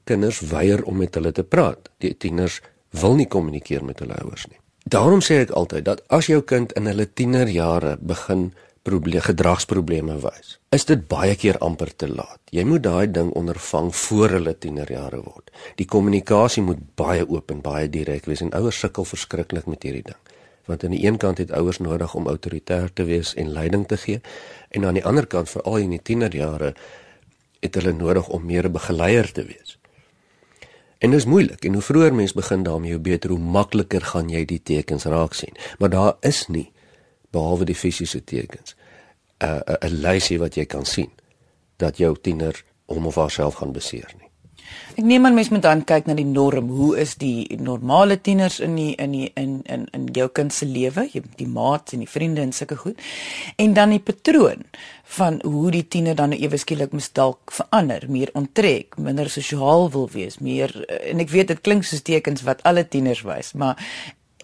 kinders 0.10 0.42
weier 0.52 0.84
om 0.90 0.98
met 1.00 1.16
hulle 1.18 1.32
te 1.36 1.46
praat. 1.46 1.92
Die 2.04 2.16
tieners 2.18 2.60
wil 2.98 3.16
nie 3.20 3.28
kommunikeer 3.30 3.86
met 3.86 4.02
hulle 4.04 4.18
ouers 4.24 4.48
nie. 4.50 4.58
Daarom 4.90 5.22
sê 5.22 5.44
ek 5.44 5.54
altyd 5.54 5.86
dat 5.86 6.02
as 6.10 6.32
jou 6.32 6.42
kind 6.42 6.74
in 6.80 6.90
hulle 6.90 7.06
tienerjare 7.06 7.98
begin 8.02 8.50
probleme 8.88 9.22
gedragsprobleme 9.22 10.16
wys, 10.24 10.56
is 10.74 10.88
dit 10.90 11.02
baie 11.12 11.36
keer 11.38 11.60
amper 11.62 11.92
te 11.94 12.08
laat. 12.10 12.40
Jy 12.56 12.64
moet 12.66 12.82
daai 12.88 13.12
ding 13.12 13.30
ondervang 13.38 13.92
voor 13.96 14.34
hulle 14.40 14.56
tienerjare 14.58 15.20
word. 15.22 15.52
Die 15.78 15.86
kommunikasie 15.86 16.64
moet 16.66 16.82
baie 16.98 17.28
oop 17.28 17.52
en 17.54 17.62
baie 17.62 17.90
direk 17.92 18.26
wees 18.26 18.42
en 18.42 18.56
ouers 18.58 18.80
sukkel 18.80 19.06
verskriklik 19.06 19.70
met 19.70 19.86
hierdie 19.86 20.08
ding 20.10 20.20
want 20.70 20.84
aan 20.86 20.94
die 20.94 21.02
een 21.06 21.18
kant 21.18 21.40
het 21.42 21.52
ouers 21.52 21.80
nodig 21.82 22.14
om 22.14 22.28
autoritair 22.30 22.94
te 22.94 23.04
wees 23.04 23.34
en 23.34 23.50
leiding 23.50 23.88
te 23.88 23.98
gee 23.98 24.22
en 24.70 24.86
aan 24.86 25.00
die 25.00 25.06
ander 25.06 25.26
kant 25.26 25.50
veral 25.50 25.82
in 25.82 25.96
die 25.96 26.02
tienerjare 26.02 26.76
het 27.60 27.76
hulle 27.80 27.94
nodig 27.98 28.30
om 28.30 28.46
meer 28.46 28.70
'n 28.70 28.72
begeleier 28.72 29.32
te 29.32 29.44
wees. 29.44 29.79
En 31.00 31.10
dit 31.10 31.20
is 31.20 31.26
moeilik 31.26 31.66
en 31.66 31.74
hoe 31.74 31.82
vroeër 31.82 32.14
mens 32.14 32.34
begin 32.34 32.64
daarmee 32.64 32.92
hoe 32.92 33.02
beter 33.02 33.30
hoe 33.30 33.40
makliker 33.40 34.02
gaan 34.02 34.30
jy 34.30 34.46
die 34.46 34.62
tekens 34.64 35.04
raak 35.08 35.34
sien. 35.34 35.56
Maar 35.80 35.90
daar 35.90 36.16
is 36.20 36.48
nie 36.48 36.72
behalwe 37.32 37.66
die 37.66 37.76
fisiese 37.76 38.24
tekens 38.24 38.76
'n 39.40 39.46
uh, 39.46 39.60
'n 39.66 39.88
'n 39.88 40.02
lysie 40.02 40.40
wat 40.40 40.56
jy 40.56 40.66
kan 40.66 40.86
sien 40.86 41.12
dat 41.78 41.98
jou 41.98 42.18
tiener 42.22 42.64
hom 42.86 43.06
of 43.06 43.16
haarself 43.16 43.54
gaan 43.54 43.72
beseer 43.72 44.14
nie. 44.20 44.29
Ek 45.00 45.06
neem 45.08 45.26
aan 45.26 45.38
mense 45.38 45.54
moet 45.54 45.64
dan 45.64 45.84
kyk 45.88 46.10
na 46.10 46.16
die 46.18 46.28
norm. 46.28 46.68
Hoe 46.76 46.92
is 47.00 47.16
die 47.22 47.48
normale 47.60 48.18
tieners 48.22 48.60
in 48.60 48.76
die 48.76 48.92
in 49.00 49.14
die 49.16 49.32
in 49.40 49.62
in 49.66 49.88
in 49.96 50.10
jou 50.14 50.28
kind 50.28 50.54
se 50.54 50.68
lewe, 50.68 51.08
die 51.40 51.48
maats 51.48 51.96
en 51.96 52.04
die 52.04 52.10
vriende 52.10 52.42
en 52.42 52.52
sulke 52.52 52.76
goed. 52.76 53.00
En 53.58 53.74
dan 53.74 53.96
die 53.96 54.04
patroon 54.04 54.66
van 55.16 55.40
hoe 55.44 55.72
die 55.72 55.88
tiener 55.88 56.16
dan 56.16 56.36
ewe 56.36 56.58
skielik 56.58 56.92
mis 56.94 57.10
dalk 57.14 57.52
verander, 57.52 58.06
meer 58.10 58.30
onttrek, 58.34 58.98
minder 58.98 59.30
sosiaal 59.30 59.90
wil 59.92 60.10
wees, 60.14 60.40
meer 60.40 60.74
en 61.00 61.24
ek 61.24 61.34
weet 61.34 61.54
dit 61.54 61.62
klink 61.66 61.88
soos 61.88 62.04
tekens 62.06 62.44
wat 62.46 62.64
alle 62.64 62.88
tieners 62.88 63.24
wys, 63.26 63.54
maar 63.54 63.80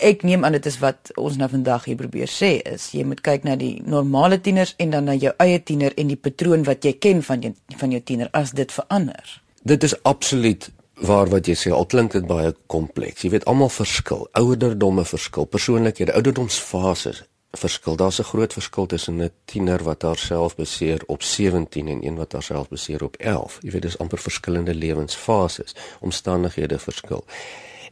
Ek 0.04 0.26
neem 0.28 0.43
aan 0.43 0.52
dit 0.52 0.65
is 0.67 0.76
wat 0.82 1.13
ons 1.15 1.38
nou 1.39 1.47
vandag 1.47 1.86
hier 1.88 1.95
probeer 1.95 2.28
sê 2.28 2.58
is 2.67 2.89
jy 2.91 3.06
moet 3.08 3.21
kyk 3.23 3.45
na 3.47 3.54
die 3.56 3.80
normale 3.88 4.41
tieners 4.43 4.73
en 4.84 4.91
dan 4.91 5.08
na 5.08 5.15
jou 5.15 5.32
eie 5.39 5.62
tiener 5.63 5.95
en 5.95 6.12
die 6.12 6.19
patroon 6.19 6.65
wat 6.67 6.84
jy 6.84 6.97
ken 6.99 7.23
van 7.23 7.45
jou 7.45 7.54
van 7.80 7.95
jou 7.95 8.02
tiener 8.04 8.28
as 8.36 8.52
dit 8.52 8.71
verander. 8.76 9.23
Dit 9.65 9.84
is 9.84 10.04
absoluut 10.04 10.71
waar 10.93 11.30
wat 11.34 11.47
jy 11.49 11.56
sê. 11.58 11.71
Al 11.73 11.88
klink 11.89 12.13
dit 12.13 12.25
baie 12.30 12.51
kompleks. 12.69 13.23
Jy 13.25 13.32
weet 13.34 13.45
almal 13.49 13.71
verskil. 13.73 14.28
Ouderdomme 14.38 15.01
verskil, 15.10 15.47
persoonlikhede, 15.49 16.13
ouderdomsfases 16.13 17.23
verskil. 17.58 17.95
Daar's 17.97 18.19
'n 18.19 18.30
groot 18.30 18.54
verskil 18.54 18.86
tussen 18.86 19.21
'n 19.21 19.32
tiener 19.45 19.84
wat 19.84 20.01
haarself 20.01 20.56
beseer 20.56 21.01
op 21.06 21.23
17 21.23 21.88
en 21.88 22.06
een 22.06 22.15
wat 22.15 22.32
haarself 22.32 22.69
beseer 22.69 23.04
op 23.04 23.15
11. 23.15 23.58
Jy 23.62 23.71
weet 23.71 23.82
dis 23.82 23.97
amper 23.97 24.17
verskillende 24.17 24.75
lewensfases. 24.75 25.75
Omstandighede 25.99 26.80
verskil. 26.80 27.25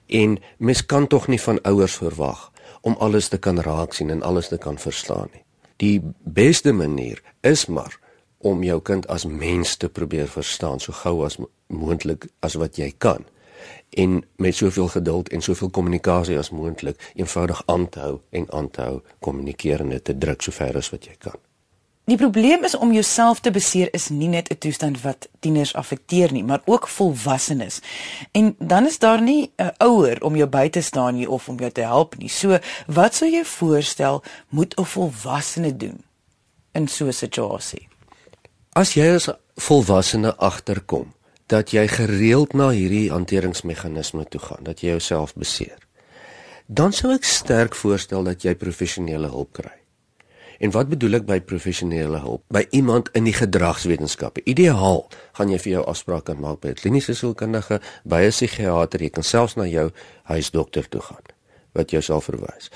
En 0.05 0.39
mens 0.57 0.85
kan 0.85 1.07
tog 1.07 1.27
nie 1.27 1.41
van 1.41 1.61
ouers 1.61 1.95
verwag 1.95 2.51
om 2.81 2.95
alles 2.99 3.27
te 3.27 3.37
kan 3.37 3.59
raak 3.59 3.93
sien 3.93 4.09
en 4.09 4.21
alles 4.21 4.47
te 4.47 4.57
kan 4.57 4.79
verstaan 4.79 5.29
nie. 5.31 5.43
Die 5.77 6.01
beste 6.23 6.71
manier 6.71 7.21
is 7.41 7.65
maar 7.65 7.99
om 8.43 8.63
jou 8.63 8.79
kind 8.81 9.07
as 9.07 9.25
mens 9.25 9.75
te 9.77 9.89
probeer 9.89 10.27
verstaan 10.27 10.79
so 10.79 10.95
gou 11.03 11.25
as 11.25 11.39
moontlik 11.67 12.27
as 12.39 12.57
wat 12.59 12.77
jy 12.77 12.91
kan 12.97 13.25
en 13.93 14.23
met 14.35 14.55
soveel 14.55 14.87
geduld 14.87 15.29
en 15.29 15.41
soveel 15.41 15.69
kommunikasie 15.69 16.37
as 16.37 16.49
moontlik 16.49 17.11
eenvoudig 17.15 17.63
aan 17.65 17.89
te 17.89 17.99
hou 17.99 18.19
en 18.29 18.51
aan 18.51 18.69
te 18.69 18.81
hou 18.81 19.01
kommunikerende 19.19 20.01
te 20.01 20.17
druk 20.17 20.41
sover 20.41 20.77
as 20.77 20.89
wat 20.89 21.05
jy 21.05 21.15
kan. 21.17 21.39
Die 22.03 22.17
probleem 22.19 22.65
is 22.67 22.75
om 22.75 22.91
jouself 22.91 23.39
te 23.39 23.51
beseer 23.51 23.87
is 23.95 24.09
nie 24.09 24.27
net 24.27 24.49
'n 24.51 24.57
toestand 24.57 25.01
wat 25.01 25.27
tieners 25.39 25.73
affekteer 25.73 26.31
nie, 26.31 26.43
maar 26.43 26.61
ook 26.65 26.87
volwassenes. 26.87 27.81
En 28.31 28.55
dan 28.59 28.85
is 28.85 28.99
daar 28.99 29.21
nie 29.21 29.51
'n 29.57 29.71
ouer 29.77 30.23
om 30.23 30.35
jou 30.35 30.49
by 30.49 30.69
te 30.69 30.81
staan 30.81 31.15
nie 31.15 31.29
of 31.29 31.49
om 31.49 31.59
jou 31.59 31.71
te 31.71 31.81
help 31.81 32.17
nie. 32.17 32.29
So, 32.29 32.59
wat 32.87 33.15
sou 33.15 33.31
jy 33.31 33.45
voorstel 33.45 34.23
moet 34.49 34.75
'n 34.79 34.85
volwassene 34.85 35.77
doen 35.77 36.03
in 36.71 36.87
so 36.87 37.05
'n 37.05 37.13
situasie? 37.13 37.92
As 38.73 38.95
jy 38.97 39.05
as 39.13 39.27
volwassene 39.61 40.31
agterkom 40.41 41.11
dat 41.51 41.69
jy 41.75 41.83
gereeld 41.91 42.55
na 42.57 42.71
hierdie 42.73 43.11
hanteringsmeganisme 43.13 44.25
toe 44.33 44.41
gaan, 44.41 44.63
dat 44.65 44.81
jy 44.81 44.95
jouself 44.95 45.35
beseer, 45.37 45.77
dan 46.65 46.89
sou 46.89 47.11
ek 47.13 47.27
sterk 47.27 47.77
voorstel 47.77 48.25
dat 48.25 48.41
jy 48.41 48.55
professionele 48.57 49.29
hulp 49.29 49.51
kry. 49.59 49.75
En 50.57 50.73
wat 50.73 50.89
bedoel 50.89 51.19
ek 51.19 51.27
by 51.29 51.37
professionele 51.45 52.23
hulp? 52.23 52.41
By 52.49 52.63
iemand 52.73 53.11
in 53.13 53.27
die 53.29 53.35
gedragswetenskappe. 53.37 54.41
Ideaal 54.49 55.03
gaan 55.37 55.53
jy 55.53 55.61
vir 55.61 55.73
jou 55.75 55.85
afspraak 55.93 56.25
kan 56.31 56.41
maak 56.41 56.63
by 56.65 56.73
'n 56.73 56.81
kliniese 56.81 57.13
sielkundige, 57.13 57.79
by 58.05 58.25
'n 58.25 58.33
psigiatër, 58.33 59.01
jy 59.01 59.09
kan 59.09 59.23
selfs 59.23 59.55
na 59.55 59.67
jou 59.69 59.91
huisdokter 60.23 60.89
toe 60.89 61.01
gaan 61.01 61.25
wat 61.73 61.91
jou 61.91 62.01
sal 62.01 62.21
verwys 62.21 62.69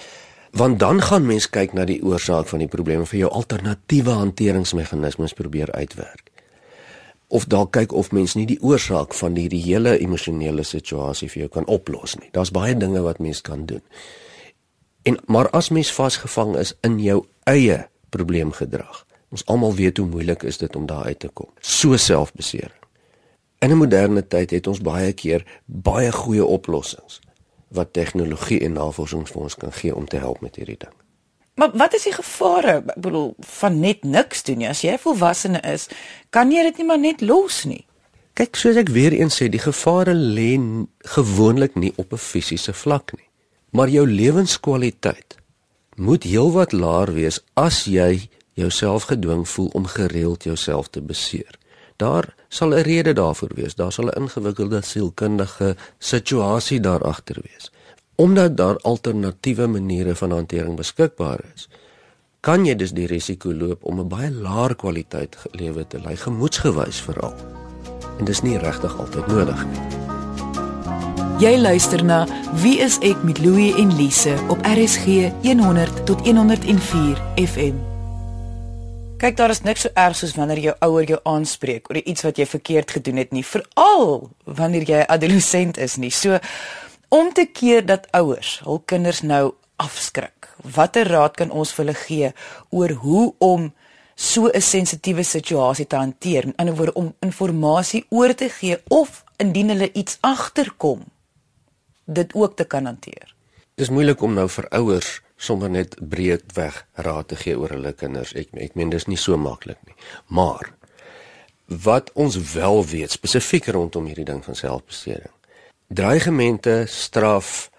want 0.52 0.80
dan 0.80 1.02
gaan 1.02 1.26
mens 1.26 1.50
kyk 1.50 1.74
na 1.74 1.86
die 1.86 2.00
oorsaak 2.04 2.48
van 2.48 2.60
die 2.64 2.72
probleme 2.72 3.06
vir 3.06 3.20
jou 3.20 3.32
alternatiewe 3.32 4.16
hanteringsmeganismes 4.20 5.34
probeer 5.34 5.72
uitwerk. 5.72 6.32
Of 7.28 7.46
dalk 7.52 7.74
kyk 7.76 7.92
of 7.92 8.12
mens 8.12 8.36
nie 8.36 8.46
die 8.48 8.62
oorsaak 8.64 9.14
van 9.14 9.36
hierdie 9.36 9.64
hele 9.64 9.98
emosionele 10.00 10.64
situasie 10.64 11.30
vir 11.30 11.42
jou 11.42 11.50
kan 11.60 11.68
oplos 11.68 12.16
nie. 12.22 12.30
Daar's 12.32 12.54
baie 12.56 12.76
dinge 12.76 13.02
wat 13.04 13.20
mens 13.20 13.42
kan 13.42 13.66
doen. 13.66 13.84
En 15.04 15.20
maar 15.28 15.50
as 15.50 15.70
mens 15.70 15.92
vasgevang 15.94 16.56
is 16.58 16.74
in 16.88 17.00
jou 17.00 17.26
eie 17.44 17.88
probleemgedrag, 18.10 19.06
ons 19.32 19.46
almal 19.46 19.76
weet 19.76 19.98
hoe 19.98 20.08
moeilik 20.08 20.44
is 20.44 20.58
dit 20.58 20.76
om 20.76 20.88
daar 20.88 21.04
uit 21.12 21.20
te 21.20 21.28
kom. 21.28 21.50
So 21.60 21.98
selfbesering. 21.98 22.84
In 23.60 23.72
'n 23.72 23.78
moderne 23.78 24.28
tyd 24.28 24.52
het 24.52 24.68
ons 24.68 24.82
baie 24.82 25.14
keer 25.14 25.46
baie 25.66 26.12
goeie 26.12 26.46
oplossings 26.46 27.20
wat 27.68 27.94
tegnologie 27.94 28.60
en 28.66 28.74
navorsing 28.74 29.28
vir 29.30 29.42
ons 29.42 29.56
kan 29.56 29.72
gee 29.72 29.96
om 29.96 30.08
te 30.08 30.18
help 30.18 30.42
met 30.42 30.56
hierdie 30.56 30.80
ding. 30.80 30.94
Maar 31.58 31.72
wat 31.74 31.94
is 31.98 32.04
die 32.06 32.14
gevare? 32.14 32.78
Ek 32.86 33.02
bedoel 33.02 33.32
van 33.58 33.80
net 33.80 34.04
niks 34.04 34.44
doen 34.46 34.62
nie. 34.62 34.70
As 34.70 34.84
jy 34.86 34.98
volwassene 35.02 35.62
is, 35.66 35.88
kan 36.30 36.52
jy 36.54 36.64
dit 36.70 36.78
nie 36.78 36.86
maar 36.86 37.02
net 37.02 37.22
los 37.26 37.64
nie. 37.66 37.84
Kyk, 38.38 38.54
soos 38.56 38.78
ek 38.78 38.92
weer 38.94 39.16
eens 39.18 39.40
sê, 39.40 39.48
die 39.50 39.62
gevare 39.62 40.14
lê 40.14 40.52
gewoonlik 41.16 41.74
nie 41.76 41.94
op 41.98 42.14
'n 42.14 42.22
fisiese 42.22 42.74
vlak 42.74 43.18
nie. 43.18 43.26
Maar 43.72 43.90
jou 43.90 44.06
lewenskwaliteit 44.08 45.38
moet 45.96 46.24
heelwat 46.24 46.72
laer 46.72 47.14
wees 47.14 47.40
as 47.54 47.86
jy 47.86 48.30
jouself 48.54 49.10
gedwing 49.10 49.48
voel 49.50 49.70
om 49.74 49.86
gereeld 49.86 50.44
jouself 50.44 50.88
te 50.90 51.02
beseer. 51.02 51.58
Daar 51.98 52.34
sal 52.48 52.70
'n 52.74 52.82
rede 52.82 53.14
daarvoor 53.14 53.52
wees. 53.56 53.76
Daar 53.76 53.92
sal 53.92 54.06
'n 54.06 54.22
ingewikkelde 54.22 54.82
sielkundige 54.82 55.76
situasie 55.98 56.80
daar 56.80 57.04
agter 57.04 57.38
wees. 57.42 57.72
Omdat 58.16 58.58
daar 58.58 58.78
alternatiewe 58.78 59.68
maniere 59.68 60.16
van 60.16 60.32
hantering 60.32 60.76
beskikbaar 60.76 61.40
is, 61.56 61.70
kan 62.40 62.66
jy 62.66 62.76
dus 62.76 62.92
die 62.92 63.08
risiko 63.08 63.54
loop 63.54 63.84
om 63.84 64.00
'n 64.00 64.08
baie 64.08 64.32
laer 64.32 64.76
kwaliteit 64.76 65.38
lewe 65.52 65.88
te 65.88 66.00
lei, 66.00 66.16
gemoedsgewys 66.16 67.02
veral. 67.02 67.34
En 68.20 68.26
dis 68.26 68.42
nie 68.42 68.58
regtig 68.58 69.00
altyd 69.00 69.28
nodig 69.28 69.66
nie. 69.66 69.80
Jy 71.38 71.58
luister 71.58 72.06
na 72.06 72.26
Wie 72.62 72.80
is 72.80 72.98
ek 73.00 73.24
met 73.24 73.40
Louie 73.40 73.76
en 73.76 73.96
Lise 73.96 74.34
op 74.48 74.58
RSG 74.66 75.06
100 75.42 76.06
tot 76.06 76.22
104 76.22 77.22
FM. 77.36 77.97
Kyk, 79.18 79.34
daar 79.34 79.50
is 79.50 79.64
niks 79.66 79.82
so 79.82 79.90
erg 79.98 80.14
soos 80.14 80.36
wanneer 80.38 80.60
jou 80.62 80.74
ouer 80.86 81.08
jou 81.10 81.18
aanspreek 81.26 81.88
oor 81.90 81.98
iets 81.98 82.22
wat 82.22 82.38
jy 82.38 82.46
verkeerd 82.46 82.92
gedoen 83.00 83.18
het 83.18 83.32
nie, 83.34 83.42
veral 83.42 84.30
wanneer 84.46 84.84
jy 84.86 85.00
'n 85.02 85.10
adolescent 85.10 85.78
is 85.78 85.96
nie. 85.98 86.12
So 86.12 86.38
om 87.10 87.34
te 87.34 87.46
keer 87.46 87.86
dat 87.86 88.06
ouers 88.12 88.60
hul 88.64 88.80
kinders 88.86 89.22
nou 89.22 89.56
afskrik. 89.78 90.54
Watter 90.62 91.08
raad 91.10 91.36
kan 91.36 91.50
ons 91.50 91.74
vir 91.74 91.86
hulle 91.86 91.98
gee 91.98 92.32
oor 92.70 92.90
hoe 92.90 93.34
om 93.40 93.74
so 94.16 94.52
'n 94.54 94.62
sensitiewe 94.62 95.24
situasie 95.24 95.88
te 95.88 95.96
hanteer? 95.96 96.44
In 96.44 96.56
ander 96.56 96.76
woorde 96.76 96.94
om 96.94 97.16
inligting 97.20 98.06
oor 98.10 98.36
te 98.36 98.50
gee 98.50 98.78
of 98.88 99.24
indien 99.38 99.70
hulle 99.70 99.92
iets 99.94 100.18
agterkom, 100.22 101.04
dit 102.06 102.34
ook 102.34 102.56
te 102.56 102.66
kan 102.66 102.86
hanteer. 102.86 103.34
Dis 103.76 103.90
moeilik 103.90 104.22
om 104.22 104.34
nou 104.34 104.50
vir 104.50 104.70
ouers 104.70 105.22
sommer 105.38 105.70
net 105.70 105.96
breedweg 106.02 106.82
raad 106.94 107.28
te 107.28 107.36
gee 107.36 107.58
oor 107.58 107.76
hulle 107.76 107.94
kinders. 107.94 108.34
Ek 108.34 108.54
ek 108.58 108.76
meen 108.76 108.90
dis 108.90 109.08
nie 109.08 109.20
so 109.22 109.38
maklik 109.38 109.80
nie. 109.86 109.96
Maar 110.28 110.74
wat 111.68 112.12
ons 112.14 112.38
wel 112.54 112.86
weet 112.88 113.12
spesifiek 113.12 113.68
rondom 113.76 114.06
hierdie 114.08 114.26
ding 114.26 114.44
van 114.44 114.56
selfbesteding. 114.56 115.34
Dreigemente, 115.88 116.84
straf 116.88 117.70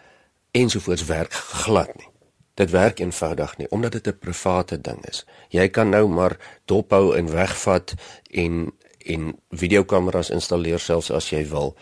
ensovoorts 0.50 1.04
werk 1.08 1.32
glad 1.32 1.90
nie. 1.96 2.08
Dit 2.54 2.70
werk 2.70 3.00
eenvoudig 3.00 3.56
nie 3.58 3.68
omdat 3.70 3.92
dit 3.92 4.06
'n 4.08 4.18
private 4.18 4.80
ding 4.80 5.04
is. 5.06 5.24
Jy 5.48 5.68
kan 5.68 5.88
nou 5.88 6.08
maar 6.08 6.36
dophou 6.64 7.16
en 7.16 7.30
wegvat 7.30 7.94
en 8.30 8.72
en 8.98 9.38
videokameras 9.50 10.30
installeer 10.30 10.78
selfs 10.78 11.10
as 11.10 11.30
jy 11.30 11.46
wil 11.48 11.76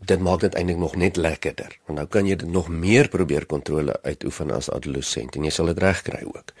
dit 0.00 0.20
maak 0.20 0.40
dit 0.40 0.54
eintlik 0.54 0.78
nog 0.78 0.96
net 0.96 1.16
lekkerder. 1.16 1.76
Want 1.86 1.98
nou 1.98 2.08
kan 2.08 2.26
jy 2.26 2.36
dit 2.36 2.48
nog 2.48 2.68
meer 2.68 3.08
probeer 3.08 3.46
kontrole 3.46 3.98
uitoefen 4.02 4.50
as 4.50 4.70
adolescent 4.70 5.36
en 5.36 5.44
jy 5.44 5.52
sal 5.54 5.70
dit 5.72 5.78
regkry 5.78 6.22
ook. 6.24 6.54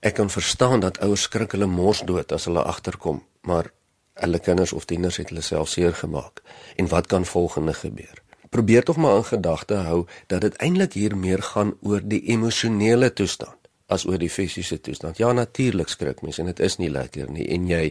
Ek 0.00 0.14
kan 0.16 0.30
verstaan 0.30 0.80
dat 0.80 1.00
ouers 1.04 1.26
skrik 1.28 1.52
hulle 1.52 1.68
mors 1.68 2.04
dood 2.08 2.32
as 2.32 2.46
hulle 2.48 2.62
agterkom, 2.62 3.20
maar 3.44 3.72
hulle 4.20 4.38
kinders 4.38 4.72
of 4.72 4.86
tieners 4.88 5.18
het 5.20 5.32
hulle 5.32 5.44
self 5.44 5.68
seer 5.68 5.94
gemaak. 5.94 6.40
En 6.76 6.88
wat 6.88 7.06
kan 7.06 7.26
volgende 7.26 7.74
gebeur? 7.74 8.22
Probeer 8.50 8.84
tog 8.84 8.96
maar 8.96 9.16
in 9.16 9.24
gedagte 9.24 9.74
hou 9.86 10.06
dat 10.26 10.40
dit 10.40 10.56
eintlik 10.56 10.92
hier 10.92 11.16
meer 11.16 11.42
gaan 11.42 11.74
oor 11.82 12.00
die 12.02 12.22
emosionele 12.32 13.12
toestand 13.12 13.58
as 13.86 14.06
oor 14.06 14.18
die 14.18 14.30
fisiese 14.30 14.80
toestand. 14.80 15.18
Ja, 15.18 15.32
natuurlik 15.32 15.88
skrik 15.88 16.22
mense 16.22 16.40
en 16.40 16.46
dit 16.46 16.60
is 16.60 16.78
nie 16.78 16.90
lekker 16.90 17.30
nie 17.30 17.46
en 17.50 17.66
jy 17.68 17.90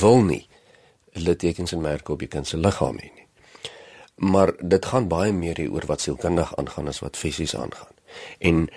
wil 0.00 0.24
nie 0.24 0.46
littekens 1.12 1.72
en 1.72 1.80
merke 1.80 2.12
op 2.12 2.20
jou 2.20 2.28
kind 2.28 2.48
se 2.48 2.56
liggaam 2.56 2.98
hê 3.00 3.12
nie 3.12 3.25
maar 4.16 4.52
dit 4.60 4.86
gaan 4.86 5.08
baie 5.08 5.32
meer 5.32 5.56
hier 5.56 5.72
oor 5.72 5.86
wat 5.86 6.00
sielkundig 6.00 6.56
aangaan 6.56 6.88
as 6.88 7.02
wat 7.04 7.16
fisies 7.16 7.56
aangaan. 7.56 7.92
En 8.38 8.68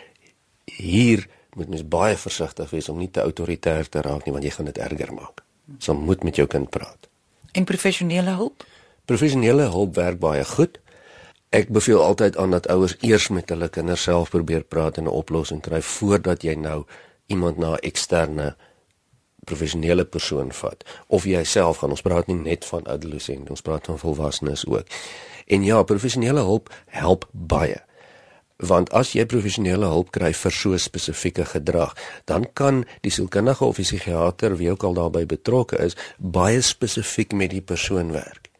hier 0.66 1.28
moet 1.56 1.70
mens 1.70 1.88
baie 1.88 2.18
versigtig 2.18 2.70
wees 2.70 2.90
om 2.90 2.98
nie 2.98 3.12
te 3.12 3.22
autoritair 3.22 3.90
te 3.90 4.02
raak 4.02 4.26
nie 4.26 4.34
want 4.36 4.44
jy 4.44 4.52
gaan 4.52 4.70
dit 4.70 4.78
erger 4.78 5.14
maak. 5.14 5.44
So 5.78 5.94
moet 5.94 6.24
met 6.24 6.36
jou 6.36 6.48
kind 6.48 6.70
praat. 6.70 7.08
En 7.52 7.64
professionele 7.64 8.36
hulp? 8.36 8.66
Professionele 9.06 9.70
hulp 9.72 9.96
werk 9.96 10.20
baie 10.20 10.44
goed. 10.46 10.80
Ek 11.50 11.72
beveel 11.74 12.02
altyd 12.04 12.38
aan 12.38 12.52
dat 12.52 12.68
ouers 12.70 12.96
eers 13.02 13.30
met 13.34 13.50
hulle 13.50 13.70
kinders 13.70 14.04
self 14.06 14.30
probeer 14.30 14.64
praat 14.64 14.98
en 14.98 15.04
'n 15.04 15.18
oplossing 15.22 15.62
kry 15.62 15.82
voordat 15.82 16.44
jy 16.44 16.54
nou 16.54 16.86
iemand 17.26 17.58
na 17.58 17.74
'n 17.74 17.82
eksterne 17.82 18.56
professionele 19.50 20.06
persoon 20.06 20.54
vat 20.62 20.86
of 21.08 21.26
jy 21.26 21.42
self 21.44 21.82
gaan 21.82 21.96
ons 21.98 22.06
praat 22.06 22.30
nie 22.30 22.38
net 22.38 22.68
van 22.70 22.88
adolescent 22.88 23.50
ons 23.50 23.66
praat 23.66 23.90
van 23.92 24.00
volwassenes 24.02 24.68
ook 24.70 24.88
En 25.50 25.64
ja, 25.64 25.84
professionele 25.84 26.40
hulp 26.40 26.70
help 26.86 27.26
baie. 27.32 27.78
Want 28.70 28.92
as 28.94 29.16
jy 29.16 29.24
professionele 29.26 29.88
hulp 29.90 30.12
kry 30.14 30.30
vir 30.36 30.54
so 30.54 30.78
spesifieke 30.78 31.46
gedrag, 31.48 31.96
dan 32.30 32.46
kan 32.54 32.84
die 33.06 33.14
sielkundige 33.14 33.66
of 33.66 33.80
die 33.80 33.88
psigiater 33.88 34.58
wie 34.60 34.70
ook 34.70 34.86
al 34.86 34.98
daarbey 35.00 35.26
betrokke 35.26 35.80
is, 35.82 35.98
baie 36.18 36.62
spesifiek 36.62 37.34
met 37.34 37.56
die 37.56 37.64
persoon 37.66 38.14
werk. 38.14 38.52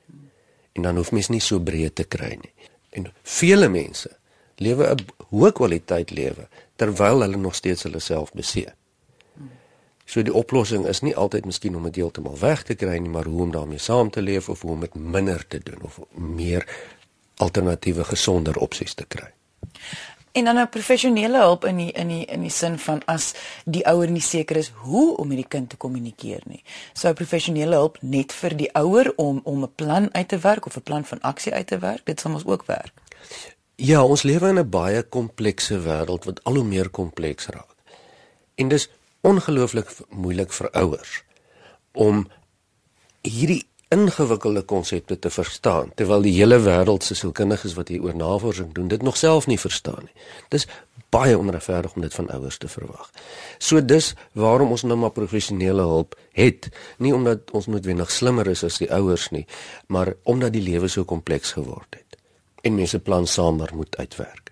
En 0.74 0.88
dan 0.88 0.98
hoef 0.98 1.12
mens 1.14 1.30
nie 1.30 1.44
so 1.44 1.62
breed 1.62 2.00
te 2.00 2.08
kry 2.10 2.32
nie. 2.42 2.54
En 2.98 3.12
vele 3.22 3.70
mense 3.70 4.10
lewe 4.58 4.90
'n 4.90 5.06
hoë 5.30 5.52
kwaliteit 5.54 6.10
lewe 6.12 6.48
terwyl 6.76 7.22
hulle 7.22 7.38
nog 7.38 7.56
steeds 7.56 7.84
hulle 7.84 8.00
self 8.00 8.34
beseer. 8.34 8.74
So 10.10 10.24
die 10.26 10.34
oplossing 10.34 10.88
is 10.90 11.04
nie 11.06 11.14
altyd 11.14 11.46
miskien 11.46 11.76
om 11.78 11.84
dit 11.86 12.00
heeltemal 12.02 12.38
weg 12.42 12.64
te 12.66 12.74
kry 12.74 12.98
nie, 12.98 13.12
maar 13.14 13.28
hoe 13.30 13.44
om 13.46 13.52
daarmee 13.54 13.78
saam 13.78 14.10
te 14.10 14.24
leef 14.26 14.50
of 14.50 14.64
hoe 14.66 14.72
om 14.72 14.80
dit 14.82 14.96
minder 14.96 15.44
te 15.48 15.60
doen 15.64 15.84
of 15.86 16.00
meer 16.18 16.66
alternatiewe 17.38 18.04
gesonder 18.10 18.58
opsies 18.58 18.98
te 18.98 19.06
kry. 19.06 19.30
En 20.32 20.46
dan 20.46 20.58
'n 20.58 20.70
professionele 20.70 21.38
hulp 21.38 21.66
in 21.66 21.76
die 21.76 21.92
in 21.92 22.08
die 22.08 22.26
in 22.26 22.42
die 22.42 22.50
sin 22.50 22.80
van 22.80 23.02
as 23.06 23.34
die 23.66 23.86
ouer 23.86 24.10
nie 24.12 24.22
seker 24.22 24.58
is 24.58 24.72
hoe 24.76 25.18
om 25.18 25.28
met 25.28 25.38
die 25.38 25.48
kind 25.48 25.70
te 25.70 25.78
kommunikeer 25.78 26.42
nie. 26.46 26.64
Sou 26.94 27.14
professionele 27.14 27.76
hulp 27.76 27.98
net 28.02 28.34
vir 28.34 28.58
die 28.58 28.74
ouer 28.74 29.14
om 29.16 29.42
om 29.44 29.64
'n 29.64 29.72
plan 29.76 30.14
uit 30.14 30.28
te 30.28 30.38
werk 30.38 30.66
of 30.66 30.76
'n 30.76 30.82
plan 30.82 31.06
van 31.06 31.22
aksie 31.22 31.54
uit 31.54 31.68
te 31.68 31.78
werk, 31.78 32.06
dit 32.06 32.20
sal 32.20 32.34
ons 32.34 32.46
ook 32.46 32.66
werk. 32.66 32.94
Ja, 33.76 34.04
ons 34.04 34.22
lewe 34.22 34.48
in 34.50 34.60
'n 34.60 34.70
baie 34.70 35.04
komplekse 35.04 35.80
wêreld 35.80 36.26
wat 36.26 36.44
al 36.44 36.56
hoe 36.56 36.64
meer 36.64 36.90
kompleks 36.90 37.48
raak. 37.48 37.76
En 38.56 38.68
dis 38.68 38.90
ongelooflik 39.22 39.92
moeilik 40.10 40.54
vir 40.56 40.70
ouers 40.72 41.24
om 41.92 42.28
hierdie 43.26 43.64
ingewikkelde 43.90 44.62
konsepte 44.62 45.18
te 45.20 45.32
verstaan 45.34 45.90
terwyl 45.98 46.22
die 46.22 46.36
hele 46.36 46.60
wêreld 46.62 47.04
se 47.04 47.18
sielkundiges 47.18 47.74
wat 47.78 47.90
hier 47.90 48.06
oor 48.06 48.16
navorsing 48.16 48.70
doen 48.74 48.88
dit 48.88 49.02
nog 49.02 49.18
self 49.18 49.48
nie 49.50 49.58
verstaan 49.60 50.06
nie. 50.06 50.14
Dis 50.54 50.68
baie 51.10 51.38
onregverdig 51.38 51.96
om 51.96 52.06
dit 52.06 52.14
van 52.14 52.30
ouers 52.30 52.58
te 52.62 52.70
verwag. 52.70 53.10
So 53.58 53.82
dis 53.82 54.14
waarom 54.38 54.76
ons 54.78 54.86
nou 54.86 54.98
maar 55.00 55.16
professionele 55.16 55.82
hulp 55.82 56.14
het, 56.38 56.70
nie 56.98 57.14
omdat 57.16 57.50
ons 57.52 57.66
noodwendig 57.66 58.14
slimmer 58.14 58.48
is 58.48 58.64
as 58.64 58.78
die 58.78 58.92
ouers 58.94 59.30
nie, 59.34 59.48
maar 59.88 60.14
omdat 60.24 60.54
die 60.54 60.64
lewe 60.64 60.88
so 60.88 61.04
kompleks 61.04 61.58
geword 61.58 61.98
het 61.98 62.06
en 62.62 62.76
mense 62.76 63.00
plan 63.00 63.28
samer 63.28 63.72
moet 63.74 63.98
uitwerk. 63.98 64.52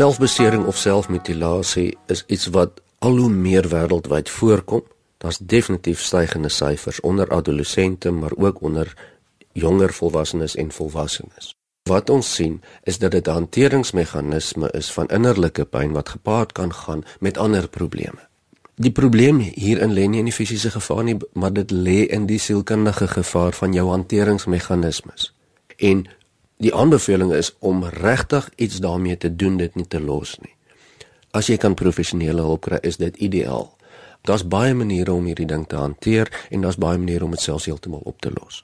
Selfbesering 0.00 0.64
of 0.64 0.76
selfmutilasie 0.76 1.98
is 2.06 2.22
iets 2.26 2.46
wat 2.46 2.78
al 3.04 3.18
hoe 3.20 3.28
meer 3.28 3.66
wêreldwyd 3.68 4.30
voorkom. 4.32 4.80
Daar's 5.20 5.38
definitief 5.38 6.00
stygende 6.00 6.48
syfers 6.48 7.00
onder 7.00 7.28
adolessente, 7.28 8.10
maar 8.10 8.32
ook 8.36 8.62
onder 8.62 8.94
jonger 9.52 9.92
volwassenes 9.92 10.56
en 10.56 10.72
volwassenes. 10.72 11.54
Wat 11.82 12.10
ons 12.10 12.34
sien 12.34 12.62
is 12.82 12.98
dat 12.98 13.10
dit 13.10 13.28
'n 13.28 13.30
hanteringsmeganisme 13.30 14.70
is 14.70 14.92
van 14.92 15.08
innerlike 15.08 15.64
pyn 15.64 15.92
wat 15.92 16.08
gepaard 16.08 16.52
kan 16.52 16.72
gaan 16.74 17.04
met 17.18 17.38
ander 17.38 17.68
probleme. 17.68 18.28
Die 18.74 18.92
probleem 18.92 19.38
hierin 19.38 19.92
lê 19.92 20.08
nie 20.08 20.18
in 20.18 20.30
die 20.32 20.38
fisiese 20.40 20.70
gevaar 20.70 21.04
nie, 21.04 21.16
maar 21.32 21.52
dit 21.52 21.70
lê 21.70 22.08
in 22.08 22.26
die 22.26 22.38
sielkundige 22.38 23.08
gevaar 23.08 23.52
van 23.52 23.72
jou 23.72 23.88
hanteringsmeganismes. 23.88 25.34
En 25.76 26.06
Die 26.60 26.74
aanbeveling 26.76 27.32
is 27.32 27.54
om 27.58 27.84
regtig 27.84 28.50
iets 28.56 28.80
daarmee 28.84 29.16
te 29.16 29.36
doen, 29.36 29.56
dit 29.56 29.74
nie 29.74 29.86
te 29.88 30.00
los 30.00 30.34
nie. 30.44 30.52
As 31.32 31.48
jy 31.48 31.56
kan 31.56 31.76
professionele 31.78 32.42
hulp 32.44 32.66
kry, 32.66 32.80
is 32.84 32.98
dit 33.00 33.16
ideaal. 33.16 33.70
Daar's 34.28 34.44
baie 34.44 34.74
maniere 34.76 35.14
om 35.14 35.24
hierdie 35.24 35.48
ding 35.48 35.64
te 35.68 35.78
hanteer 35.80 36.28
en 36.50 36.60
daar's 36.60 36.76
baie 36.76 36.98
maniere 37.00 37.24
om 37.24 37.32
dit 37.32 37.40
selfs 37.40 37.70
heeltemal 37.70 38.04
op 38.04 38.20
te 38.20 38.32
los. 38.34 38.60